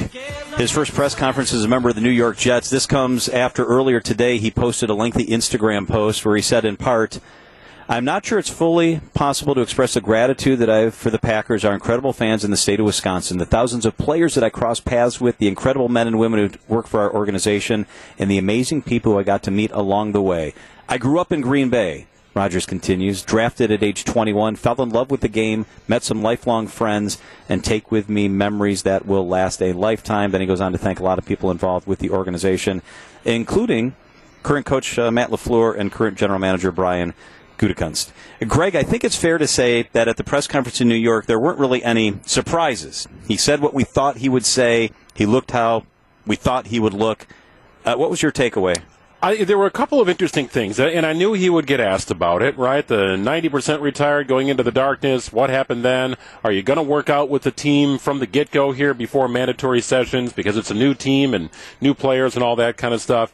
His 0.61 0.69
first 0.69 0.93
press 0.93 1.15
conference 1.15 1.53
as 1.53 1.63
a 1.63 1.67
member 1.67 1.89
of 1.89 1.95
the 1.95 2.01
New 2.01 2.11
York 2.11 2.37
Jets. 2.37 2.69
This 2.69 2.85
comes 2.85 3.27
after 3.27 3.65
earlier 3.65 3.99
today 3.99 4.37
he 4.37 4.51
posted 4.51 4.91
a 4.91 4.93
lengthy 4.93 5.25
Instagram 5.25 5.87
post 5.87 6.23
where 6.23 6.35
he 6.35 6.41
said, 6.43 6.65
in 6.65 6.77
part, 6.77 7.19
I'm 7.89 8.05
not 8.05 8.23
sure 8.23 8.37
it's 8.37 8.47
fully 8.47 9.01
possible 9.15 9.55
to 9.55 9.61
express 9.61 9.95
the 9.95 10.01
gratitude 10.01 10.59
that 10.59 10.69
I 10.69 10.77
have 10.81 10.93
for 10.93 11.09
the 11.09 11.17
Packers, 11.17 11.65
our 11.65 11.73
incredible 11.73 12.13
fans 12.13 12.45
in 12.45 12.51
the 12.51 12.57
state 12.57 12.79
of 12.79 12.85
Wisconsin, 12.85 13.39
the 13.39 13.45
thousands 13.47 13.87
of 13.87 13.97
players 13.97 14.35
that 14.35 14.43
I 14.43 14.51
crossed 14.51 14.85
paths 14.85 15.19
with, 15.19 15.39
the 15.39 15.47
incredible 15.47 15.89
men 15.89 16.05
and 16.05 16.19
women 16.19 16.39
who 16.39 16.51
work 16.71 16.85
for 16.85 16.99
our 16.99 17.11
organization, 17.11 17.87
and 18.19 18.29
the 18.29 18.37
amazing 18.37 18.83
people 18.83 19.17
I 19.17 19.23
got 19.23 19.41
to 19.43 19.51
meet 19.51 19.71
along 19.71 20.11
the 20.11 20.21
way. 20.21 20.53
I 20.87 20.99
grew 20.99 21.17
up 21.17 21.31
in 21.31 21.41
Green 21.41 21.71
Bay. 21.71 22.05
Rodgers 22.33 22.65
continues, 22.65 23.23
drafted 23.23 23.71
at 23.71 23.83
age 23.83 24.05
21, 24.05 24.55
fell 24.55 24.81
in 24.81 24.89
love 24.89 25.11
with 25.11 25.21
the 25.21 25.27
game, 25.27 25.65
met 25.87 26.03
some 26.03 26.21
lifelong 26.21 26.67
friends, 26.67 27.17
and 27.49 27.63
take 27.63 27.91
with 27.91 28.07
me 28.07 28.29
memories 28.29 28.83
that 28.83 29.05
will 29.05 29.27
last 29.27 29.61
a 29.61 29.73
lifetime. 29.73 30.31
Then 30.31 30.41
he 30.41 30.47
goes 30.47 30.61
on 30.61 30.71
to 30.71 30.77
thank 30.77 30.99
a 30.99 31.03
lot 31.03 31.17
of 31.17 31.25
people 31.25 31.51
involved 31.51 31.87
with 31.87 31.99
the 31.99 32.09
organization, 32.09 32.81
including 33.25 33.95
current 34.43 34.65
coach 34.65 34.97
uh, 34.97 35.11
Matt 35.11 35.29
LaFleur 35.29 35.77
and 35.77 35.91
current 35.91 36.17
general 36.17 36.39
manager 36.39 36.71
Brian 36.71 37.13
Gutekunst. 37.57 38.11
Greg, 38.47 38.75
I 38.75 38.83
think 38.83 39.03
it's 39.03 39.15
fair 39.15 39.37
to 39.37 39.47
say 39.47 39.89
that 39.91 40.07
at 40.07 40.17
the 40.17 40.23
press 40.23 40.47
conference 40.47 40.81
in 40.81 40.87
New 40.87 40.95
York, 40.95 41.25
there 41.25 41.39
weren't 41.39 41.59
really 41.59 41.83
any 41.83 42.19
surprises. 42.25 43.07
He 43.27 43.37
said 43.37 43.59
what 43.59 43.73
we 43.73 43.83
thought 43.83 44.17
he 44.17 44.29
would 44.29 44.45
say. 44.45 44.91
He 45.13 45.25
looked 45.25 45.51
how 45.51 45.85
we 46.25 46.37
thought 46.37 46.67
he 46.67 46.79
would 46.79 46.93
look. 46.93 47.27
Uh, 47.85 47.95
what 47.95 48.09
was 48.09 48.21
your 48.21 48.31
takeaway? 48.31 48.81
I, 49.23 49.43
there 49.43 49.57
were 49.57 49.67
a 49.67 49.71
couple 49.71 50.01
of 50.01 50.09
interesting 50.09 50.47
things, 50.47 50.79
uh, 50.79 50.85
and 50.85 51.05
I 51.05 51.13
knew 51.13 51.33
he 51.33 51.47
would 51.47 51.67
get 51.67 51.79
asked 51.79 52.09
about 52.09 52.41
it, 52.41 52.57
right? 52.57 52.87
The 52.87 53.15
90% 53.15 53.79
retired 53.79 54.27
going 54.27 54.47
into 54.47 54.63
the 54.63 54.71
darkness. 54.71 55.31
What 55.31 55.51
happened 55.51 55.85
then? 55.85 56.15
Are 56.43 56.51
you 56.51 56.63
going 56.63 56.77
to 56.77 56.83
work 56.83 57.07
out 57.07 57.29
with 57.29 57.43
the 57.43 57.51
team 57.51 57.99
from 57.99 58.17
the 58.17 58.25
get 58.25 58.49
go 58.49 58.71
here 58.71 58.95
before 58.95 59.27
mandatory 59.27 59.79
sessions 59.79 60.33
because 60.33 60.57
it's 60.57 60.71
a 60.71 60.73
new 60.73 60.95
team 60.95 61.35
and 61.35 61.51
new 61.79 61.93
players 61.93 62.33
and 62.33 62.43
all 62.43 62.55
that 62.55 62.77
kind 62.77 62.95
of 62.95 63.01
stuff? 63.01 63.31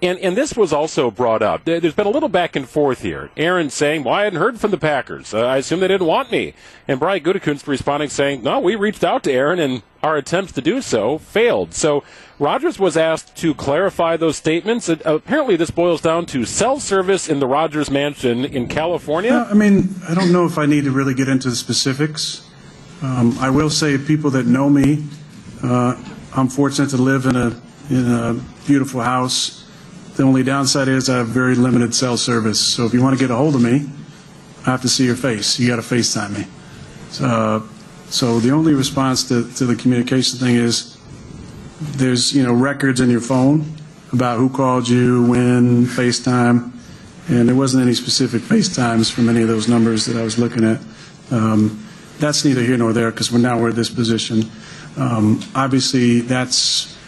And, 0.00 0.18
and 0.20 0.36
this 0.36 0.56
was 0.56 0.72
also 0.72 1.10
brought 1.10 1.42
up. 1.42 1.64
There's 1.64 1.94
been 1.94 2.06
a 2.06 2.10
little 2.10 2.28
back 2.28 2.54
and 2.54 2.68
forth 2.68 3.02
here. 3.02 3.30
Aaron 3.36 3.68
saying, 3.68 4.04
well, 4.04 4.14
I 4.14 4.24
hadn't 4.24 4.38
heard 4.38 4.60
from 4.60 4.70
the 4.70 4.78
Packers. 4.78 5.34
Uh, 5.34 5.44
I 5.44 5.56
assume 5.56 5.80
they 5.80 5.88
didn't 5.88 6.06
want 6.06 6.30
me. 6.30 6.54
And 6.86 7.00
Brian 7.00 7.22
Gutekunst 7.22 7.66
responding 7.66 8.08
saying, 8.08 8.44
no, 8.44 8.60
we 8.60 8.76
reached 8.76 9.02
out 9.02 9.24
to 9.24 9.32
Aaron 9.32 9.58
and 9.58 9.82
our 10.00 10.16
attempts 10.16 10.52
to 10.52 10.60
do 10.60 10.80
so 10.80 11.18
failed. 11.18 11.74
So 11.74 12.04
Rodgers 12.38 12.78
was 12.78 12.96
asked 12.96 13.36
to 13.38 13.54
clarify 13.54 14.16
those 14.16 14.36
statements. 14.36 14.88
Apparently 14.88 15.56
this 15.56 15.72
boils 15.72 16.00
down 16.00 16.26
to 16.26 16.44
cell 16.44 16.78
service 16.78 17.28
in 17.28 17.40
the 17.40 17.48
Rodgers 17.48 17.90
mansion 17.90 18.44
in 18.44 18.68
California. 18.68 19.32
Uh, 19.32 19.48
I 19.50 19.54
mean, 19.54 19.96
I 20.08 20.14
don't 20.14 20.30
know 20.30 20.46
if 20.46 20.58
I 20.58 20.66
need 20.66 20.84
to 20.84 20.92
really 20.92 21.14
get 21.14 21.28
into 21.28 21.50
the 21.50 21.56
specifics. 21.56 22.48
Um, 23.02 23.36
I 23.40 23.50
will 23.50 23.70
say 23.70 23.98
people 23.98 24.30
that 24.30 24.46
know 24.46 24.70
me, 24.70 25.04
uh, 25.64 26.00
I'm 26.36 26.48
fortunate 26.48 26.90
to 26.90 26.96
live 26.96 27.26
in 27.26 27.34
a, 27.34 27.60
in 27.90 28.06
a 28.12 28.40
beautiful 28.64 29.00
house 29.00 29.67
the 30.18 30.24
only 30.24 30.42
downside 30.42 30.88
is 30.88 31.08
I 31.08 31.18
have 31.18 31.28
very 31.28 31.54
limited 31.54 31.94
cell 31.94 32.16
service. 32.16 32.58
So 32.58 32.84
if 32.84 32.92
you 32.92 33.00
want 33.00 33.16
to 33.16 33.24
get 33.24 33.30
a 33.30 33.36
hold 33.36 33.54
of 33.54 33.62
me, 33.62 33.88
I 34.66 34.70
have 34.72 34.82
to 34.82 34.88
see 34.88 35.06
your 35.06 35.14
face. 35.14 35.60
You 35.60 35.68
got 35.68 35.76
to 35.76 35.82
FaceTime 35.82 36.36
me. 36.36 36.46
Uh, 37.24 37.60
so 38.10 38.40
the 38.40 38.50
only 38.50 38.74
response 38.74 39.28
to, 39.28 39.48
to 39.54 39.64
the 39.64 39.76
communication 39.76 40.40
thing 40.40 40.56
is 40.56 40.98
there's 41.80 42.34
you 42.34 42.42
know 42.42 42.52
records 42.52 43.00
in 43.00 43.10
your 43.10 43.20
phone 43.20 43.76
about 44.12 44.38
who 44.38 44.48
called 44.48 44.88
you, 44.88 45.24
when, 45.24 45.86
FaceTime, 45.86 46.72
and 47.28 47.48
there 47.48 47.54
wasn't 47.54 47.84
any 47.84 47.94
specific 47.94 48.42
FaceTimes 48.42 49.12
from 49.12 49.28
any 49.28 49.42
of 49.42 49.48
those 49.48 49.68
numbers 49.68 50.04
that 50.06 50.16
I 50.16 50.24
was 50.24 50.36
looking 50.36 50.64
at. 50.64 50.80
Um, 51.30 51.86
that's 52.18 52.44
neither 52.44 52.62
here 52.62 52.76
nor 52.76 52.92
there 52.92 53.12
because 53.12 53.30
we're 53.30 53.38
now 53.38 53.60
we're 53.60 53.68
at 53.68 53.76
this 53.76 53.90
position. 53.90 54.50
Um, 54.96 55.40
obviously, 55.54 56.22
that's 56.22 56.98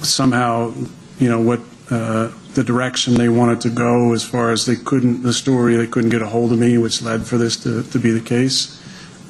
somehow 0.00 0.72
you 1.18 1.28
know 1.28 1.40
what 1.42 1.60
uh, 1.90 2.32
the 2.54 2.64
direction 2.64 3.14
they 3.14 3.28
wanted 3.28 3.60
to 3.60 3.70
go 3.70 4.12
as 4.12 4.24
far 4.24 4.50
as 4.50 4.66
they 4.66 4.76
couldn't, 4.76 5.22
the 5.22 5.32
story, 5.32 5.76
they 5.76 5.86
couldn't 5.86 6.10
get 6.10 6.22
a 6.22 6.26
hold 6.26 6.52
of 6.52 6.58
me, 6.58 6.78
which 6.78 7.02
led 7.02 7.24
for 7.24 7.38
this 7.38 7.56
to, 7.58 7.82
to 7.84 7.98
be 7.98 8.10
the 8.10 8.20
case. 8.20 8.82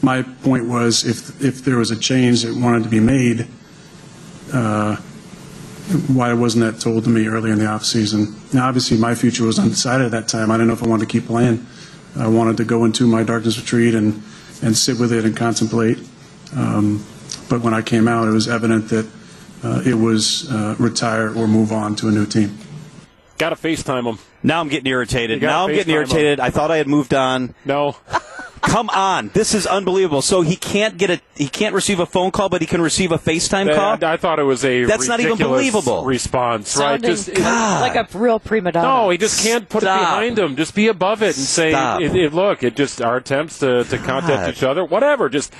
My 0.02 0.22
point 0.22 0.66
was 0.66 1.04
if, 1.04 1.42
if 1.42 1.64
there 1.64 1.76
was 1.76 1.90
a 1.90 1.98
change 1.98 2.42
that 2.42 2.54
wanted 2.54 2.84
to 2.84 2.88
be 2.88 3.00
made, 3.00 3.46
uh, 4.52 4.96
why 6.08 6.32
wasn't 6.32 6.64
that 6.64 6.80
told 6.80 7.04
to 7.04 7.10
me 7.10 7.26
early 7.26 7.50
in 7.50 7.58
the 7.58 7.66
off 7.66 7.84
season? 7.84 8.34
Now, 8.52 8.66
obviously, 8.68 8.96
my 8.96 9.14
future 9.14 9.44
was 9.44 9.58
undecided 9.58 10.06
at 10.06 10.10
that 10.12 10.28
time. 10.28 10.50
I 10.50 10.54
didn't 10.54 10.68
know 10.68 10.74
if 10.74 10.82
I 10.82 10.88
wanted 10.88 11.08
to 11.08 11.12
keep 11.12 11.26
playing. 11.26 11.64
I 12.18 12.28
wanted 12.28 12.56
to 12.56 12.64
go 12.64 12.84
into 12.84 13.06
my 13.06 13.22
darkness 13.22 13.58
retreat 13.58 13.94
and, 13.94 14.22
and 14.62 14.76
sit 14.76 14.98
with 14.98 15.12
it 15.12 15.24
and 15.24 15.36
contemplate. 15.36 15.98
Um, 16.54 17.04
but 17.48 17.60
when 17.60 17.74
I 17.74 17.82
came 17.82 18.08
out, 18.08 18.26
it 18.26 18.32
was 18.32 18.48
evident 18.48 18.88
that 18.88 19.06
uh, 19.62 19.82
it 19.84 19.94
was 19.94 20.50
uh, 20.50 20.76
retire 20.78 21.28
or 21.36 21.46
move 21.46 21.72
on 21.72 21.96
to 21.96 22.08
a 22.08 22.10
new 22.10 22.26
team. 22.26 22.56
Got 23.38 23.50
to 23.50 23.56
FaceTime 23.56 24.08
him. 24.08 24.18
Now 24.42 24.60
I'm 24.60 24.68
getting 24.68 24.90
irritated. 24.90 25.42
Now 25.42 25.66
I'm 25.66 25.74
getting 25.74 25.94
irritated. 25.94 26.38
Him. 26.38 26.44
I 26.44 26.50
thought 26.50 26.70
I 26.70 26.78
had 26.78 26.88
moved 26.88 27.12
on. 27.12 27.54
No. 27.64 27.96
Come 28.66 28.90
on, 28.90 29.28
this 29.28 29.54
is 29.54 29.66
unbelievable. 29.66 30.22
So 30.22 30.42
he 30.42 30.56
can't 30.56 30.98
get 30.98 31.08
a 31.08 31.20
he 31.36 31.48
can't 31.48 31.74
receive 31.74 32.00
a 32.00 32.06
phone 32.06 32.32
call, 32.32 32.48
but 32.48 32.60
he 32.60 32.66
can 32.66 32.80
receive 32.80 33.12
a 33.12 33.18
FaceTime 33.18 33.72
call. 33.74 34.04
I, 34.04 34.14
I 34.14 34.16
thought 34.16 34.38
it 34.38 34.42
was 34.42 34.64
a 34.64 34.84
that's 34.84 35.06
not 35.06 35.20
even 35.20 35.38
believable 35.38 36.04
response, 36.04 36.70
Sounding 36.70 37.08
right? 37.08 37.16
Just 37.16 37.28
like 37.38 37.94
a 37.94 38.06
real 38.18 38.40
prima 38.40 38.72
donna. 38.72 38.88
No, 38.88 39.10
he 39.10 39.18
just 39.18 39.42
can't 39.44 39.68
put 39.68 39.82
Stop. 39.82 39.96
it 39.96 40.02
behind 40.02 40.38
him. 40.38 40.56
Just 40.56 40.74
be 40.74 40.88
above 40.88 41.22
it 41.22 41.36
and 41.36 41.46
Stop. 41.46 42.00
say, 42.00 42.04
it, 42.04 42.16
it, 42.16 42.34
"Look, 42.34 42.64
it 42.64 42.74
just 42.74 43.00
our 43.00 43.18
attempts 43.18 43.60
to, 43.60 43.84
to 43.84 43.98
contact 43.98 44.56
each 44.56 44.62
other, 44.62 44.84
whatever." 44.84 45.28
Just 45.28 45.52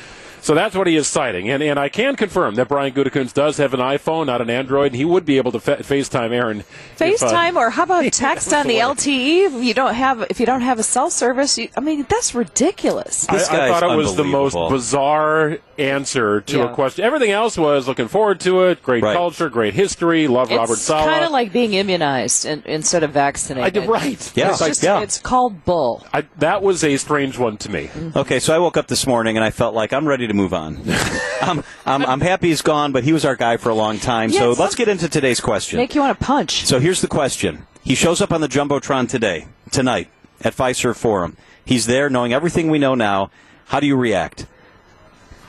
so 0.46 0.54
that's 0.54 0.76
what 0.76 0.86
he 0.86 0.94
is 0.94 1.08
citing. 1.08 1.50
And, 1.50 1.60
and 1.60 1.76
I 1.76 1.88
can 1.88 2.14
confirm 2.14 2.54
that 2.54 2.68
Brian 2.68 2.92
Gutekunst 2.92 3.34
does 3.34 3.56
have 3.56 3.74
an 3.74 3.80
iPhone, 3.80 4.26
not 4.26 4.40
an 4.40 4.48
Android, 4.48 4.92
and 4.92 4.94
he 4.96 5.04
would 5.04 5.24
be 5.24 5.38
able 5.38 5.50
to 5.50 5.58
fa- 5.58 5.78
FaceTime 5.78 6.30
Aaron. 6.30 6.62
FaceTime, 6.96 7.48
if, 7.50 7.56
uh, 7.56 7.60
or 7.60 7.70
how 7.70 7.82
about 7.82 8.04
text 8.12 8.52
on 8.54 8.68
the 8.68 8.76
LTE? 8.76 9.46
If 9.46 9.64
you 9.64 9.74
don't 9.74 9.94
have, 9.94 10.24
if 10.30 10.38
you 10.38 10.46
don't 10.46 10.60
have 10.60 10.78
a 10.78 10.84
cell 10.84 11.10
service, 11.10 11.58
you, 11.58 11.68
I 11.76 11.80
mean, 11.80 12.06
that's 12.08 12.32
ridiculous. 12.32 12.95
I, 12.98 13.36
I 13.36 13.38
thought 13.80 13.82
it 13.92 13.96
was 13.96 14.16
the 14.16 14.24
most 14.24 14.54
bizarre 14.54 15.58
answer 15.78 16.40
to 16.40 16.56
Yeah. 16.58 16.70
a 16.70 16.74
question. 16.74 17.04
Everything 17.04 17.30
else 17.30 17.56
was 17.58 17.86
looking 17.86 18.08
forward 18.08 18.40
to 18.40 18.64
it. 18.64 18.82
Great 18.82 19.02
Right. 19.02 19.14
culture, 19.14 19.48
great 19.50 19.74
history. 19.74 20.26
Love 20.28 20.50
Robert 20.50 20.76
Saleh. 20.78 21.00
it's 21.02 21.10
kind 21.12 21.24
of 21.24 21.30
like 21.32 21.52
being 21.52 21.74
immunized 21.74 22.46
in, 22.46 22.62
instead 22.64 23.02
of 23.02 23.10
I 23.10 23.12
vaccinated. 23.12 23.72
did 23.74 23.88
right. 23.88 24.32
Yeah. 24.34 24.50
It's, 24.50 24.58
just, 24.60 24.82
Yeah. 24.82 25.00
it's 25.00 25.18
called 25.18 25.64
bull. 25.64 26.06
I, 26.14 26.24
that 26.38 26.62
was 26.62 26.82
a 26.84 26.96
strange 26.96 27.38
one 27.38 27.56
to 27.58 27.70
me. 27.70 27.88
Mm-hmm. 27.88 28.18
Okay, 28.18 28.38
so 28.38 28.54
I 28.54 28.58
woke 28.58 28.76
up 28.76 28.88
this 28.88 29.06
morning 29.06 29.36
and 29.36 29.44
I 29.44 29.50
felt 29.50 29.74
like 29.74 29.92
I'm 29.92 30.06
ready 30.08 30.26
to 30.26 30.34
move 30.34 30.54
on. 30.54 30.80
I'm, 31.42 31.62
I'm, 31.84 32.04
I'm 32.06 32.20
happy 32.20 32.48
he's 32.48 32.62
gone, 32.62 32.92
but 32.92 33.04
he 33.04 33.12
was 33.12 33.24
our 33.24 33.36
guy 33.36 33.56
for 33.58 33.68
a 33.68 33.74
long 33.74 33.98
time. 33.98 34.30
so 34.30 34.52
let's 34.52 34.74
get 34.74 34.88
into 34.88 35.08
today's 35.08 35.40
question. 35.40 35.76
Make 35.78 35.94
you 35.94 36.00
want 36.00 36.18
to 36.18 36.24
punch. 36.24 36.64
So 36.64 36.80
here's 36.80 37.00
the 37.00 37.08
question. 37.08 37.66
He 37.82 37.94
shows 37.94 38.20
up 38.20 38.32
on 38.32 38.40
the 38.40 38.48
Jumbotron 38.48 39.08
today, 39.08 39.46
tonight, 39.70 40.08
at 40.40 40.56
Fiserv 40.56 40.96
Forum. 40.96 41.36
He's 41.66 41.86
there 41.86 42.08
knowing 42.08 42.32
everything 42.32 42.70
we 42.70 42.78
know 42.78 42.94
now. 42.94 43.30
How 43.66 43.80
do 43.80 43.86
you 43.86 43.96
react? 43.96 44.46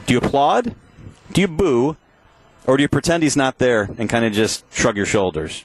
Do 0.08 0.14
you 0.14 0.20
applaud? 0.20 0.76
Do 1.32 1.42
you 1.42 1.48
boo? 1.48 1.96
Or 2.66 2.76
do 2.76 2.82
you 2.82 2.90
pretend 2.90 3.22
he's 3.24 3.38
not 3.38 3.60
there 3.60 3.90
and 3.98 4.10
kind 4.10 4.26
of 4.26 4.34
just 4.34 4.66
shrug 4.74 4.98
your 4.98 5.06
shoulders? 5.06 5.64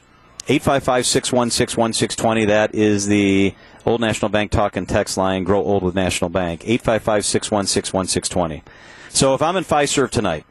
855 0.49 1.07
616 1.07 1.81
1620. 1.81 2.45
That 2.45 2.75
is 2.75 3.07
the 3.07 3.55
Old 3.87 4.01
National 4.01 4.29
Bank 4.29 4.51
talk 4.51 4.77
and 4.77 4.87
text 4.89 5.17
line. 5.17 5.43
Grow 5.43 5.63
old 5.63 5.83
with 5.83 5.95
National 5.95 6.29
Bank. 6.29 6.63
855 6.65 7.25
616 7.25 7.97
1620. 7.97 8.63
So 9.09 9.35
if 9.35 9.41
I'm 9.41 9.57
in 9.57 9.65
Fiserv 9.65 10.11
tonight 10.11 10.45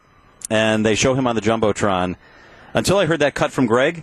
and 0.50 0.84
they 0.84 0.96
show 0.96 1.14
him 1.14 1.28
on 1.28 1.36
the 1.36 1.40
Jumbotron, 1.40 2.16
until 2.74 2.98
I 2.98 3.06
heard 3.06 3.20
that 3.20 3.34
cut 3.34 3.52
from 3.52 3.66
Greg, 3.66 4.02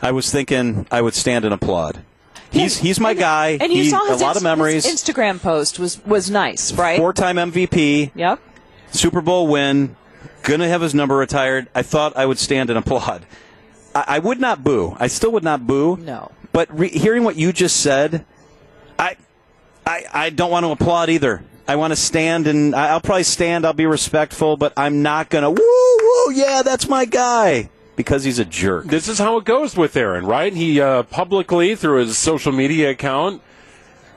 I 0.00 0.12
was 0.12 0.32
thinking 0.32 0.86
I 0.90 1.02
would 1.02 1.14
stand 1.14 1.44
and 1.44 1.52
applaud. 1.52 2.02
He's 2.50 2.76
he's 2.78 2.98
my 2.98 3.14
guy. 3.14 3.58
And 3.60 3.72
you 3.72 3.84
he, 3.84 3.90
saw 3.90 4.04
his 4.06 4.20
a 4.20 4.24
lot 4.24 4.36
of 4.36 4.42
memories. 4.42 4.84
his 4.84 5.00
Instagram 5.00 5.40
post 5.40 5.78
was 5.78 6.04
was 6.04 6.30
nice, 6.30 6.72
right? 6.72 6.98
Four-time 6.98 7.36
MVP, 7.36 8.10
Yep. 8.14 8.40
Super 8.92 9.20
Bowl 9.20 9.46
win, 9.46 9.94
gonna 10.42 10.68
have 10.68 10.80
his 10.80 10.94
number 10.94 11.16
retired. 11.16 11.68
I 11.74 11.82
thought 11.82 12.16
I 12.16 12.26
would 12.26 12.38
stand 12.38 12.70
and 12.70 12.78
applaud. 12.78 13.24
I, 13.94 14.04
I 14.08 14.18
would 14.18 14.40
not 14.40 14.64
boo. 14.64 14.96
I 14.98 15.06
still 15.06 15.32
would 15.32 15.44
not 15.44 15.66
boo. 15.66 15.96
No. 15.96 16.32
But 16.52 16.76
re- 16.76 16.88
hearing 16.88 17.22
what 17.22 17.36
you 17.36 17.52
just 17.52 17.76
said, 17.76 18.24
I, 18.98 19.16
I, 19.86 20.04
I 20.12 20.30
don't 20.30 20.50
want 20.50 20.66
to 20.66 20.72
applaud 20.72 21.08
either. 21.08 21.44
I 21.68 21.76
want 21.76 21.92
to 21.92 21.96
stand 21.96 22.48
and 22.48 22.74
I'll 22.74 23.00
probably 23.00 23.22
stand. 23.22 23.64
I'll 23.64 23.72
be 23.72 23.86
respectful, 23.86 24.56
but 24.56 24.72
I'm 24.76 25.02
not 25.02 25.30
gonna 25.30 25.50
woo 25.50 25.56
woo. 25.56 26.32
Yeah, 26.32 26.62
that's 26.62 26.88
my 26.88 27.04
guy 27.04 27.70
because 28.00 28.24
he's 28.24 28.38
a 28.38 28.46
jerk. 28.46 28.86
This 28.86 29.08
is 29.08 29.18
how 29.18 29.36
it 29.36 29.44
goes 29.44 29.76
with 29.76 29.94
Aaron, 29.94 30.24
right? 30.24 30.54
He 30.54 30.80
uh, 30.80 31.02
publicly, 31.02 31.74
through 31.74 31.98
his 31.98 32.16
social 32.16 32.50
media 32.50 32.88
account, 32.88 33.42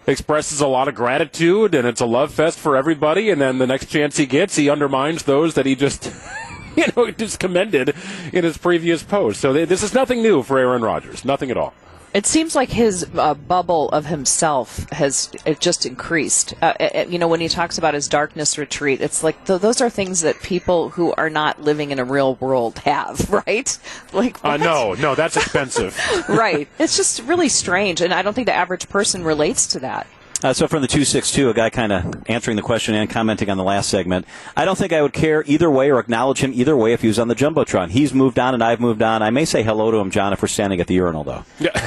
expresses 0.07 0.61
a 0.61 0.67
lot 0.67 0.87
of 0.87 0.95
gratitude, 0.95 1.75
and 1.75 1.85
it's 1.85 1.99
a 1.99 2.05
love 2.05 2.33
fest 2.33 2.57
for 2.59 2.77
everybody. 2.77 3.29
And 3.29 3.41
then 3.41 3.57
the 3.57 3.67
next 3.67 3.87
chance 3.87 4.15
he 4.15 4.25
gets, 4.25 4.55
he 4.55 4.69
undermines 4.69 5.23
those 5.23 5.55
that 5.55 5.65
he 5.65 5.75
just, 5.75 6.09
you 6.77 6.85
know, 6.95 7.11
just 7.17 7.41
commended 7.41 7.93
in 8.31 8.45
his 8.45 8.57
previous 8.57 9.03
post. 9.03 9.41
So 9.41 9.51
th- 9.51 9.67
this 9.67 9.83
is 9.83 9.93
nothing 9.93 10.21
new 10.21 10.43
for 10.43 10.57
Aaron 10.57 10.81
Rodgers. 10.81 11.25
Nothing 11.25 11.51
at 11.51 11.57
all. 11.57 11.73
It 12.13 12.27
seems 12.27 12.55
like 12.55 12.70
his 12.70 13.08
uh, 13.17 13.34
bubble 13.34 13.89
of 13.89 14.05
himself 14.05 14.88
has 14.91 15.32
it 15.46 15.60
just 15.60 15.86
increased. 15.86 16.53
Uh, 16.62 16.74
uh, 16.79 17.05
you 17.10 17.17
know, 17.17 17.27
when 17.27 17.41
he 17.41 17.50
talks 17.50 17.79
about 17.79 17.96
his 17.96 18.08
darkness 18.08 18.58
retreat, 18.58 19.01
it's 19.01 19.24
like 19.24 19.46
th- 19.46 19.62
those 19.62 19.82
are 19.82 19.89
things 19.89 20.22
that 20.22 20.39
people 20.41 20.89
who 20.89 21.12
are 21.13 21.29
not 21.29 21.62
living 21.62 21.89
in 21.89 21.98
a 21.98 22.03
real 22.03 22.36
world 22.36 22.77
have, 22.79 23.29
right? 23.48 23.77
Like, 24.12 24.38
Uh, 24.46 24.58
no, 24.58 24.93
no, 24.93 25.15
that's 25.15 25.38
expensive. 25.38 26.00
right? 26.29 26.67
It's 26.77 26.96
just 26.96 27.24
really 27.24 27.50
strange, 27.50 28.00
and 28.00 28.13
I 28.13 28.22
don't 28.22 28.34
think 28.34 28.46
the 28.48 28.55
average 28.55 28.89
person 28.89 29.24
relates 29.24 29.65
to 29.67 29.79
that. 29.79 30.05
Uh, 30.43 30.51
so 30.51 30.67
from 30.67 30.81
the 30.81 30.88
262, 30.88 31.50
a 31.50 31.53
guy 31.53 31.69
kind 31.69 31.93
of 31.93 32.23
answering 32.27 32.57
the 32.57 32.63
question 32.63 32.93
and 32.95 33.09
commenting 33.09 33.50
on 33.50 33.57
the 33.57 33.63
last 33.63 33.89
segment. 33.89 34.27
I 34.57 34.65
don't 34.65 34.77
think 34.77 34.91
I 34.91 35.01
would 35.01 35.13
care 35.13 35.43
either 35.47 35.71
way 35.71 35.89
or 35.89 36.00
acknowledge 36.00 36.39
him 36.43 36.51
either 36.53 36.75
way 36.75 36.91
if 36.91 37.01
he 37.01 37.07
was 37.07 37.17
on 37.17 37.29
the 37.29 37.35
Jumbotron. 37.35 37.89
He's 37.91 38.13
moved 38.13 38.38
on 38.38 38.53
and 38.53 38.62
I've 38.62 38.81
moved 38.81 39.01
on. 39.01 39.23
I 39.23 39.29
may 39.29 39.45
say 39.45 39.63
hello 39.63 39.89
to 39.89 39.97
him, 39.97 40.12
John, 40.12 40.33
if 40.33 40.41
we're 40.41 40.50
standing 40.50 40.81
at 40.81 40.88
the 40.88 40.95
urinal, 40.95 41.23
though. 41.23 41.45
Yeah. 41.59 41.71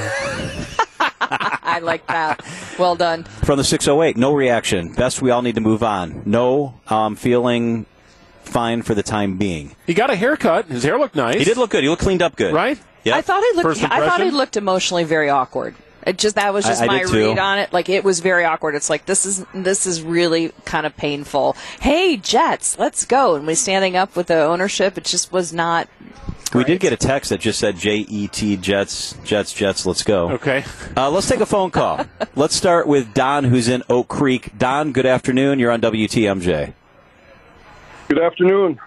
I 1.20 1.80
like 1.82 2.06
that. 2.06 2.42
Well 2.78 2.96
done. 2.96 3.24
From 3.24 3.58
the 3.58 3.64
608, 3.64 4.16
no 4.16 4.32
reaction. 4.32 4.94
Best 4.94 5.20
we 5.20 5.30
all 5.30 5.42
need 5.42 5.56
to 5.56 5.60
move 5.60 5.82
on. 5.82 6.22
No, 6.24 6.80
I'm 6.86 6.98
um, 6.98 7.16
feeling 7.16 7.84
fine 8.44 8.80
for 8.80 8.94
the 8.94 9.02
time 9.02 9.36
being. 9.36 9.76
he 9.86 9.92
got 9.92 10.08
a 10.08 10.16
haircut. 10.16 10.66
His 10.66 10.84
hair 10.84 10.98
looked 10.98 11.16
nice. 11.16 11.36
He 11.36 11.44
did 11.44 11.58
look 11.58 11.70
good. 11.70 11.82
He 11.82 11.90
looked 11.90 12.02
cleaned 12.02 12.22
up 12.22 12.36
good. 12.36 12.54
right. 12.54 12.78
Yeah. 13.04 13.16
I 13.16 13.22
thought 13.22 13.42
he 13.42 13.62
looked. 13.62 13.82
I 13.84 14.08
thought 14.08 14.20
he 14.20 14.30
looked 14.30 14.56
emotionally 14.56 15.04
very 15.04 15.28
awkward. 15.30 15.76
It 16.06 16.18
just 16.18 16.36
that 16.36 16.54
was 16.54 16.64
just 16.64 16.80
I- 16.80 16.84
I 16.84 16.86
my 16.86 16.98
did 17.00 17.08
too. 17.08 17.28
read 17.30 17.38
on 17.38 17.58
it. 17.58 17.72
Like 17.72 17.88
it 17.88 18.04
was 18.04 18.20
very 18.20 18.44
awkward. 18.44 18.74
It's 18.76 18.88
like 18.88 19.06
this 19.06 19.26
is 19.26 19.44
this 19.52 19.86
is 19.86 20.02
really 20.02 20.52
kind 20.64 20.86
of 20.86 20.96
painful. 20.96 21.56
Hey 21.80 22.16
Jets, 22.16 22.78
let's 22.78 23.04
go! 23.04 23.34
And 23.34 23.46
we 23.46 23.54
standing 23.56 23.96
up 23.96 24.14
with 24.16 24.28
the 24.28 24.40
ownership. 24.42 24.96
It 24.96 25.04
just 25.04 25.32
was 25.32 25.52
not. 25.52 25.88
We 26.54 26.62
did 26.62 26.78
get 26.78 26.92
a 26.92 26.96
text 26.96 27.30
that 27.30 27.40
just 27.40 27.58
said 27.58 27.76
J 27.76 27.96
E 27.96 28.28
T 28.28 28.56
Jets, 28.56 29.16
Jets, 29.24 29.52
Jets, 29.52 29.84
let's 29.84 30.04
go. 30.04 30.30
Okay. 30.30 30.64
Uh, 30.96 31.10
let's 31.10 31.28
take 31.28 31.40
a 31.40 31.46
phone 31.46 31.72
call. 31.72 32.06
let's 32.36 32.54
start 32.54 32.86
with 32.86 33.12
Don, 33.12 33.42
who's 33.44 33.66
in 33.68 33.82
Oak 33.90 34.06
Creek. 34.06 34.56
Don, 34.56 34.92
good 34.92 35.06
afternoon. 35.06 35.58
You're 35.58 35.72
on 35.72 35.80
WTMJ. 35.80 36.72
Good 38.08 38.20
afternoon. 38.20 38.78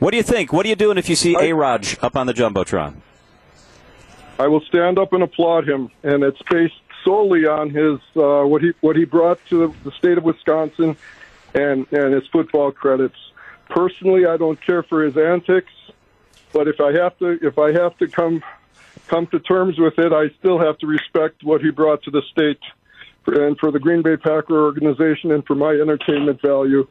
What 0.00 0.10
do 0.10 0.16
you 0.16 0.24
think? 0.24 0.52
What 0.52 0.66
are 0.66 0.68
you 0.68 0.74
doing 0.76 0.98
if 0.98 1.08
you 1.08 1.14
see 1.14 1.36
A-Rodge 1.38 1.96
up 2.02 2.16
on 2.16 2.26
the 2.26 2.34
Jumbotron? 2.34 2.96
I 4.38 4.48
will 4.48 4.60
stand 4.68 4.98
up 4.98 5.12
and 5.12 5.22
applaud 5.22 5.68
him, 5.68 5.90
and 6.02 6.22
it's 6.22 6.40
based 6.50 6.74
solely 7.04 7.46
on 7.46 7.70
his 7.70 7.98
uh, 8.16 8.44
what 8.44 8.62
he 8.62 8.72
what 8.80 8.96
he 8.96 9.04
brought 9.04 9.40
to 9.46 9.74
the, 9.82 9.92
state 9.92 10.18
of 10.18 10.24
Wisconsin, 10.24 10.96
and 11.54 11.86
and 11.90 12.14
his 12.14 12.24
football 12.30 12.70
credits. 12.70 13.16
Personally, 13.70 14.26
I 14.26 14.36
don't 14.36 14.64
care 14.64 14.82
for 14.82 15.04
his 15.04 15.16
antics, 15.16 15.72
but 16.52 16.68
if 16.68 16.80
I 16.80 16.92
have 16.92 17.16
to 17.18 17.38
if 17.40 17.58
I 17.58 17.72
have 17.72 17.96
to 17.98 18.08
come 18.08 18.42
come 19.08 19.26
to 19.28 19.40
terms 19.40 19.76
with 19.78 19.94
it, 19.98 20.12
I 20.12 20.28
still 20.38 20.58
have 20.58 20.78
to 20.78 20.86
respect 20.86 21.42
what 21.42 21.62
he 21.62 21.70
brought 21.70 22.02
to 22.02 22.10
the 22.10 22.22
state, 22.30 22.60
and 23.26 23.58
for 23.58 23.70
the 23.70 23.78
Green 23.78 24.02
Bay 24.02 24.16
Packer 24.16 24.64
organization, 24.64 25.32
and 25.32 25.46
for 25.46 25.54
my 25.54 25.70
entertainment 25.70 26.40
value. 26.42 26.86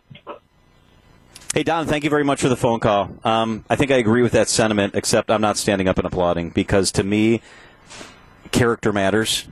Hey, 1.55 1.63
Don, 1.63 1.87
thank 1.87 2.03
you 2.03 2.09
very 2.09 2.25
much 2.25 2.41
for 2.41 2.49
the 2.49 2.57
phone 2.57 2.81
call. 2.81 3.17
Um, 3.23 3.63
I 3.69 3.77
think 3.77 3.89
I 3.89 3.95
agree 3.95 4.21
with 4.21 4.33
that 4.33 4.49
sentiment, 4.49 4.93
except 4.93 5.31
I'm 5.31 5.39
not 5.39 5.55
standing 5.55 5.87
up 5.87 5.97
and 5.97 6.05
applauding 6.05 6.49
because 6.49 6.91
to 6.91 7.03
me, 7.05 7.41
character 8.51 8.91
matters. 8.91 9.47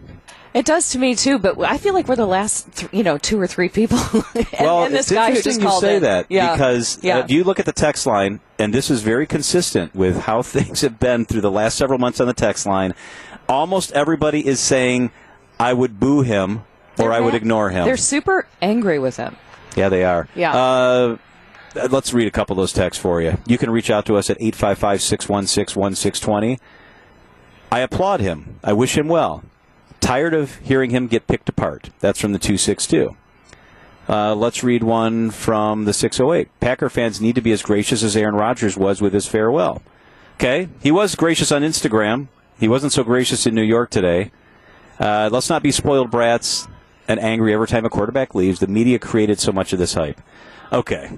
It 0.54 0.66
does 0.66 0.90
to 0.90 1.00
me 1.00 1.16
too, 1.16 1.40
but 1.40 1.58
I 1.62 1.78
feel 1.78 1.94
like 1.94 2.10
we're 2.10 2.18
the 2.18 2.26
last, 2.26 2.70
th- 2.74 2.92
you 2.92 3.04
know, 3.04 3.18
two 3.18 3.40
or 3.40 3.48
three 3.48 3.70
people. 3.70 4.00
and, 4.36 4.48
well, 4.60 4.84
and 4.84 4.94
this 4.94 5.12
it's 5.12 5.12
guy 5.14 5.30
interesting 5.30 5.62
just 5.62 5.76
you 5.76 5.80
say 5.80 5.96
in. 5.96 6.02
that 6.02 6.26
yeah. 6.28 6.52
because 6.52 7.02
yeah. 7.02 7.20
uh, 7.20 7.24
if 7.24 7.32
you 7.32 7.46
look 7.46 7.62
at 7.62 7.66
the 7.66 7.72
text 7.72 8.06
line, 8.06 8.42
and 8.60 8.74
this 8.74 8.92
is 8.92 9.02
very 9.02 9.26
consistent 9.26 9.96
with 9.96 10.18
how 10.18 10.42
things 10.42 10.82
have 10.82 11.00
been 11.00 11.24
through 11.24 11.40
the 11.40 11.52
last 11.52 11.78
several 11.78 12.00
months 12.00 12.20
on 12.20 12.28
the 12.28 12.34
text 12.34 12.66
line, 12.66 12.96
almost 13.48 13.94
everybody 13.94 14.46
is 14.46 14.60
saying, 14.60 15.10
"I 15.58 15.72
would 15.72 16.02
boo 16.02 16.22
him" 16.22 16.58
or 16.58 16.64
They're 16.98 17.14
"I 17.14 17.22
would 17.22 17.34
ignore 17.34 17.70
him." 17.70 17.86
They're 17.86 17.96
super 17.96 18.46
angry 18.62 19.00
with 19.00 19.16
him. 19.16 19.38
Yeah, 19.78 19.88
they 19.88 20.04
are. 20.04 20.28
Yeah. 20.36 20.54
Uh, 20.54 21.18
let's 21.76 22.14
read 22.14 22.28
a 22.28 22.32
couple 22.32 22.54
of 22.54 22.58
those 22.58 22.74
texts 22.74 23.02
for 23.02 23.22
you. 23.22 23.38
You 23.46 23.58
can 23.58 23.70
reach 23.70 23.90
out 23.90 24.06
to 24.08 24.16
us 24.16 24.30
at 24.30 24.38
855 24.38 25.02
616 25.02 25.80
1620. 25.80 26.60
I 27.72 27.80
applaud 27.80 28.20
him. 28.20 28.60
I 28.64 28.74
wish 28.74 28.98
him 28.98 29.08
well. 29.08 29.44
Tired 30.00 30.34
of 30.34 30.58
hearing 30.58 30.92
him 30.92 31.08
get 31.08 31.28
picked 31.28 31.50
apart. 31.50 31.90
That's 32.00 32.20
from 32.20 32.34
the 32.34 32.40
262. 32.40 33.16
Uh, 34.08 34.36
let's 34.36 34.64
read 34.64 34.84
one 34.84 35.32
from 35.32 35.86
the 35.86 35.94
608. 35.94 36.50
Packer 36.60 36.90
fans 36.90 37.22
need 37.22 37.36
to 37.36 37.42
be 37.42 37.52
as 37.52 37.62
gracious 37.62 38.04
as 38.04 38.16
Aaron 38.16 38.36
Rodgers 38.36 38.78
was 38.78 39.02
with 39.02 39.14
his 39.14 39.28
farewell. 39.28 39.82
Okay? 40.36 40.68
He 40.82 40.92
was 40.92 41.16
gracious 41.16 41.52
on 41.52 41.62
Instagram. 41.62 42.28
He 42.60 42.68
wasn't 42.68 42.94
so 42.94 43.04
gracious 43.04 43.48
in 43.48 43.56
New 43.56 43.64
York 43.64 43.90
today. 43.90 44.32
Uh, 45.00 45.30
let's 45.32 45.50
not 45.50 45.64
be 45.64 45.72
spoiled 45.72 46.12
brats 46.12 46.68
and 47.08 47.20
angry 47.20 47.54
every 47.54 47.68
time 47.68 47.86
a 47.86 47.90
quarterback 47.90 48.36
leaves. 48.36 48.60
The 48.60 48.68
media 48.68 49.00
created 49.00 49.40
so 49.40 49.52
much 49.52 49.74
of 49.74 49.80
this 49.80 49.94
hype. 49.94 50.22
Okay, 50.72 51.18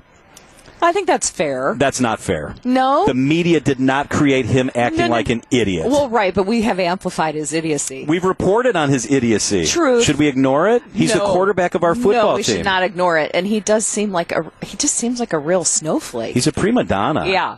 I 0.81 0.91
think 0.91 1.07
that's 1.07 1.29
fair. 1.29 1.73
that's 1.77 1.99
not 1.99 2.19
fair. 2.19 2.55
no. 2.63 3.05
The 3.07 3.13
media 3.15 3.59
did 3.59 3.79
not 3.79 4.09
create 4.09 4.45
him 4.45 4.69
acting 4.75 4.99
No, 4.99 5.07
no. 5.07 5.11
like 5.13 5.29
an 5.29 5.41
idiot. 5.49 5.87
well, 5.87 6.09
right, 6.09 6.33
but 6.33 6.43
we 6.45 6.61
have 6.63 6.79
amplified 6.79 7.33
his 7.33 7.53
idiocy. 7.53 8.05
We've 8.05 8.23
reported 8.23 8.75
on 8.75 8.89
his 8.89 9.09
idiocy. 9.09 9.65
Truth. 9.65 10.03
Should 10.03 10.17
we 10.17 10.27
ignore 10.27 10.67
it? 10.69 10.83
He's 10.93 11.13
the 11.13 11.19
quarterback 11.19 11.73
of 11.75 11.83
our 11.83 11.95
football 11.95 12.31
No, 12.31 12.35
we 12.35 12.43
team. 12.43 12.57
should 12.57 12.65
not 12.65 12.83
ignore 12.83 13.17
it. 13.17 13.31
And 13.33 13.47
he 13.47 13.59
does 13.61 13.85
seem 13.87 14.11
like 14.11 14.31
a 14.31 14.51
he 14.61 14.77
just 14.77 14.95
seems 14.95 15.19
like 15.19 15.33
a 15.33 15.39
real 15.39 15.63
snowflake. 15.63 16.33
He's 16.33 16.45
a 16.47 16.51
prima 16.53 16.83
donna. 16.83 17.25
yeah, 17.27 17.57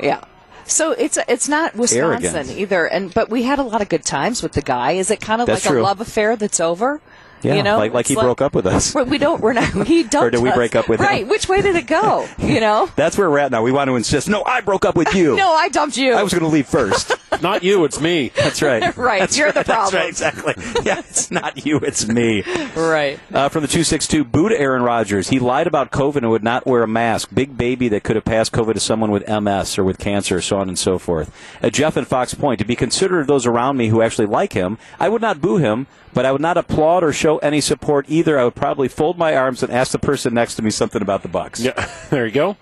yeah. 0.00 0.22
So 0.68 0.90
it's 0.92 1.16
it's 1.28 1.48
not 1.48 1.74
Wisconsin 1.76 2.34
Arrogant. 2.36 2.58
either. 2.58 2.86
And 2.86 3.14
but 3.14 3.30
we 3.30 3.44
had 3.44 3.58
a 3.58 3.62
lot 3.62 3.80
of 3.82 3.88
good 3.88 4.04
times 4.04 4.42
with 4.42 4.52
the 4.52 4.62
guy. 4.62 4.92
Is 4.92 5.10
it 5.10 5.20
kind 5.20 5.40
of 5.40 5.46
That's 5.46 5.64
like 5.64 5.72
true. 5.72 5.80
a 5.80 5.84
love 5.84 6.00
affair 6.00 6.36
that's 6.36 6.60
over? 6.60 7.00
Yeah, 7.42 7.54
you 7.54 7.62
know, 7.62 7.76
like 7.76 7.92
like 7.92 8.02
It's 8.02 8.08
he 8.10 8.14
broke 8.14 8.40
up 8.40 8.54
with 8.54 8.66
us. 8.66 8.94
We 8.94 9.18
don't. 9.18 9.40
We're 9.40 9.52
not. 9.52 9.66
He 9.86 10.02
dumped 10.02 10.26
Or 10.26 10.30
did 10.30 10.42
we 10.42 10.50
break 10.52 10.74
up 10.74 10.88
with 10.88 11.00
him? 11.00 11.06
Right. 11.06 11.26
Which 11.28 11.48
way 11.48 11.62
did 11.62 11.76
it 11.76 11.86
go? 11.86 12.26
You 12.38 12.60
know. 12.60 12.88
That's 12.96 13.18
where 13.18 13.28
we're 13.28 13.40
at 13.40 13.50
now. 13.50 13.62
We 13.62 13.72
want 13.72 13.88
to 13.88 13.96
insist. 13.96 14.28
No, 14.28 14.42
I 14.44 14.60
broke 14.60 14.84
up 14.84 14.94
with 14.96 15.14
you. 15.14 15.36
no, 15.36 15.52
I 15.52 15.68
dumped 15.68 15.96
you. 15.96 16.12
I 16.14 16.22
was 16.22 16.32
going 16.32 16.44
to 16.44 16.48
leave 16.48 16.66
first. 16.66 17.12
Not 17.42 17.62
you, 17.64 17.84
it's 17.84 18.00
me. 18.00 18.28
That's 18.34 18.62
right. 18.62 18.96
Right, 18.96 19.20
That's 19.20 19.36
you're 19.36 19.52
the 19.52 19.60
right. 19.60 19.66
That's 19.66 19.90
problem. 19.90 20.00
right. 20.00 20.08
Exactly. 20.08 20.54
Yeah, 20.84 21.00
it's 21.00 21.30
not 21.30 21.66
you. 21.66 21.78
It's 21.78 22.06
me. 22.08 22.42
right. 22.76 23.18
Uh, 23.32 23.48
from 23.48 23.62
the 23.62 23.68
262, 23.68 24.24
boo 24.24 24.48
to 24.48 24.58
Aaron 24.58 24.82
Rodgers. 24.82 25.28
He 25.28 25.38
lied 25.38 25.66
about 25.66 25.90
COVID 25.90 26.16
and 26.16 26.30
would 26.30 26.44
not 26.44 26.66
wear 26.66 26.82
a 26.82 26.88
mask. 26.88 27.28
Big 27.34 27.56
baby 27.58 27.88
that 27.88 28.04
could 28.04 28.16
have 28.16 28.24
passed 28.24 28.52
COVID 28.52 28.74
to 28.74 28.80
someone 28.80 29.10
with 29.10 29.26
MS 29.28 29.76
or 29.76 29.84
with 29.84 29.98
cancer, 29.98 30.40
so 30.40 30.58
on 30.58 30.68
and 30.68 30.78
so 30.78 30.98
forth. 30.98 31.34
Uh, 31.62 31.68
Jeff 31.68 31.96
and 31.96 32.06
Fox 32.06 32.32
Point, 32.32 32.58
to 32.60 32.64
be 32.64 32.76
considerate 32.76 33.22
of 33.22 33.26
those 33.26 33.44
around 33.44 33.76
me 33.76 33.88
who 33.88 34.00
actually 34.02 34.26
like 34.26 34.52
him, 34.54 34.78
I 34.98 35.08
would 35.08 35.20
not 35.22 35.40
boo 35.40 35.56
him, 35.58 35.86
but 36.16 36.24
I 36.24 36.32
would 36.32 36.40
not 36.40 36.56
applaud 36.56 37.04
or 37.04 37.12
show 37.12 37.36
any 37.38 37.60
support 37.60 38.06
either. 38.08 38.38
I 38.38 38.44
would 38.44 38.54
probably 38.54 38.88
fold 38.88 39.18
my 39.18 39.36
arms 39.36 39.62
and 39.62 39.70
ask 39.70 39.92
the 39.92 39.98
person 39.98 40.32
next 40.32 40.54
to 40.54 40.62
me 40.62 40.70
something 40.70 41.02
about 41.02 41.20
the 41.20 41.28
Bucks. 41.28 41.60
Yeah, 41.60 41.74
there 42.10 42.24
you 42.24 42.32
go. 42.32 42.56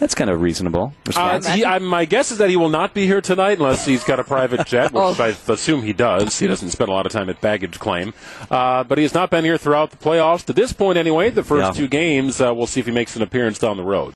That's 0.00 0.14
kind 0.14 0.28
of 0.28 0.40
reasonable. 0.40 0.92
Uh, 1.14 1.40
he, 1.52 1.64
I, 1.64 1.78
my 1.78 2.04
guess 2.04 2.32
is 2.32 2.38
that 2.38 2.50
he 2.50 2.56
will 2.56 2.68
not 2.68 2.94
be 2.94 3.06
here 3.06 3.20
tonight 3.20 3.58
unless 3.58 3.86
he's 3.86 4.02
got 4.04 4.18
a 4.18 4.24
private 4.24 4.66
jet, 4.66 4.92
which 4.92 5.20
I 5.20 5.28
assume 5.48 5.82
he 5.82 5.92
does. 5.92 6.38
He 6.38 6.46
doesn't 6.46 6.70
spend 6.70 6.88
a 6.88 6.92
lot 6.92 7.06
of 7.06 7.12
time 7.12 7.30
at 7.30 7.40
baggage 7.40 7.78
claim. 7.78 8.12
Uh, 8.50 8.84
but 8.84 8.98
he 8.98 9.04
has 9.04 9.14
not 9.14 9.30
been 9.30 9.44
here 9.44 9.56
throughout 9.56 9.90
the 9.92 9.96
playoffs. 9.96 10.44
To 10.46 10.52
this 10.52 10.72
point, 10.72 10.98
anyway, 10.98 11.30
the 11.30 11.44
first 11.44 11.66
Yeah. 11.76 11.80
two 11.82 11.88
games, 11.88 12.40
uh, 12.40 12.52
we'll 12.54 12.66
see 12.66 12.80
if 12.80 12.86
he 12.86 12.92
makes 12.92 13.14
an 13.16 13.22
appearance 13.22 13.58
down 13.58 13.76
the 13.76 13.84
road. 13.84 14.12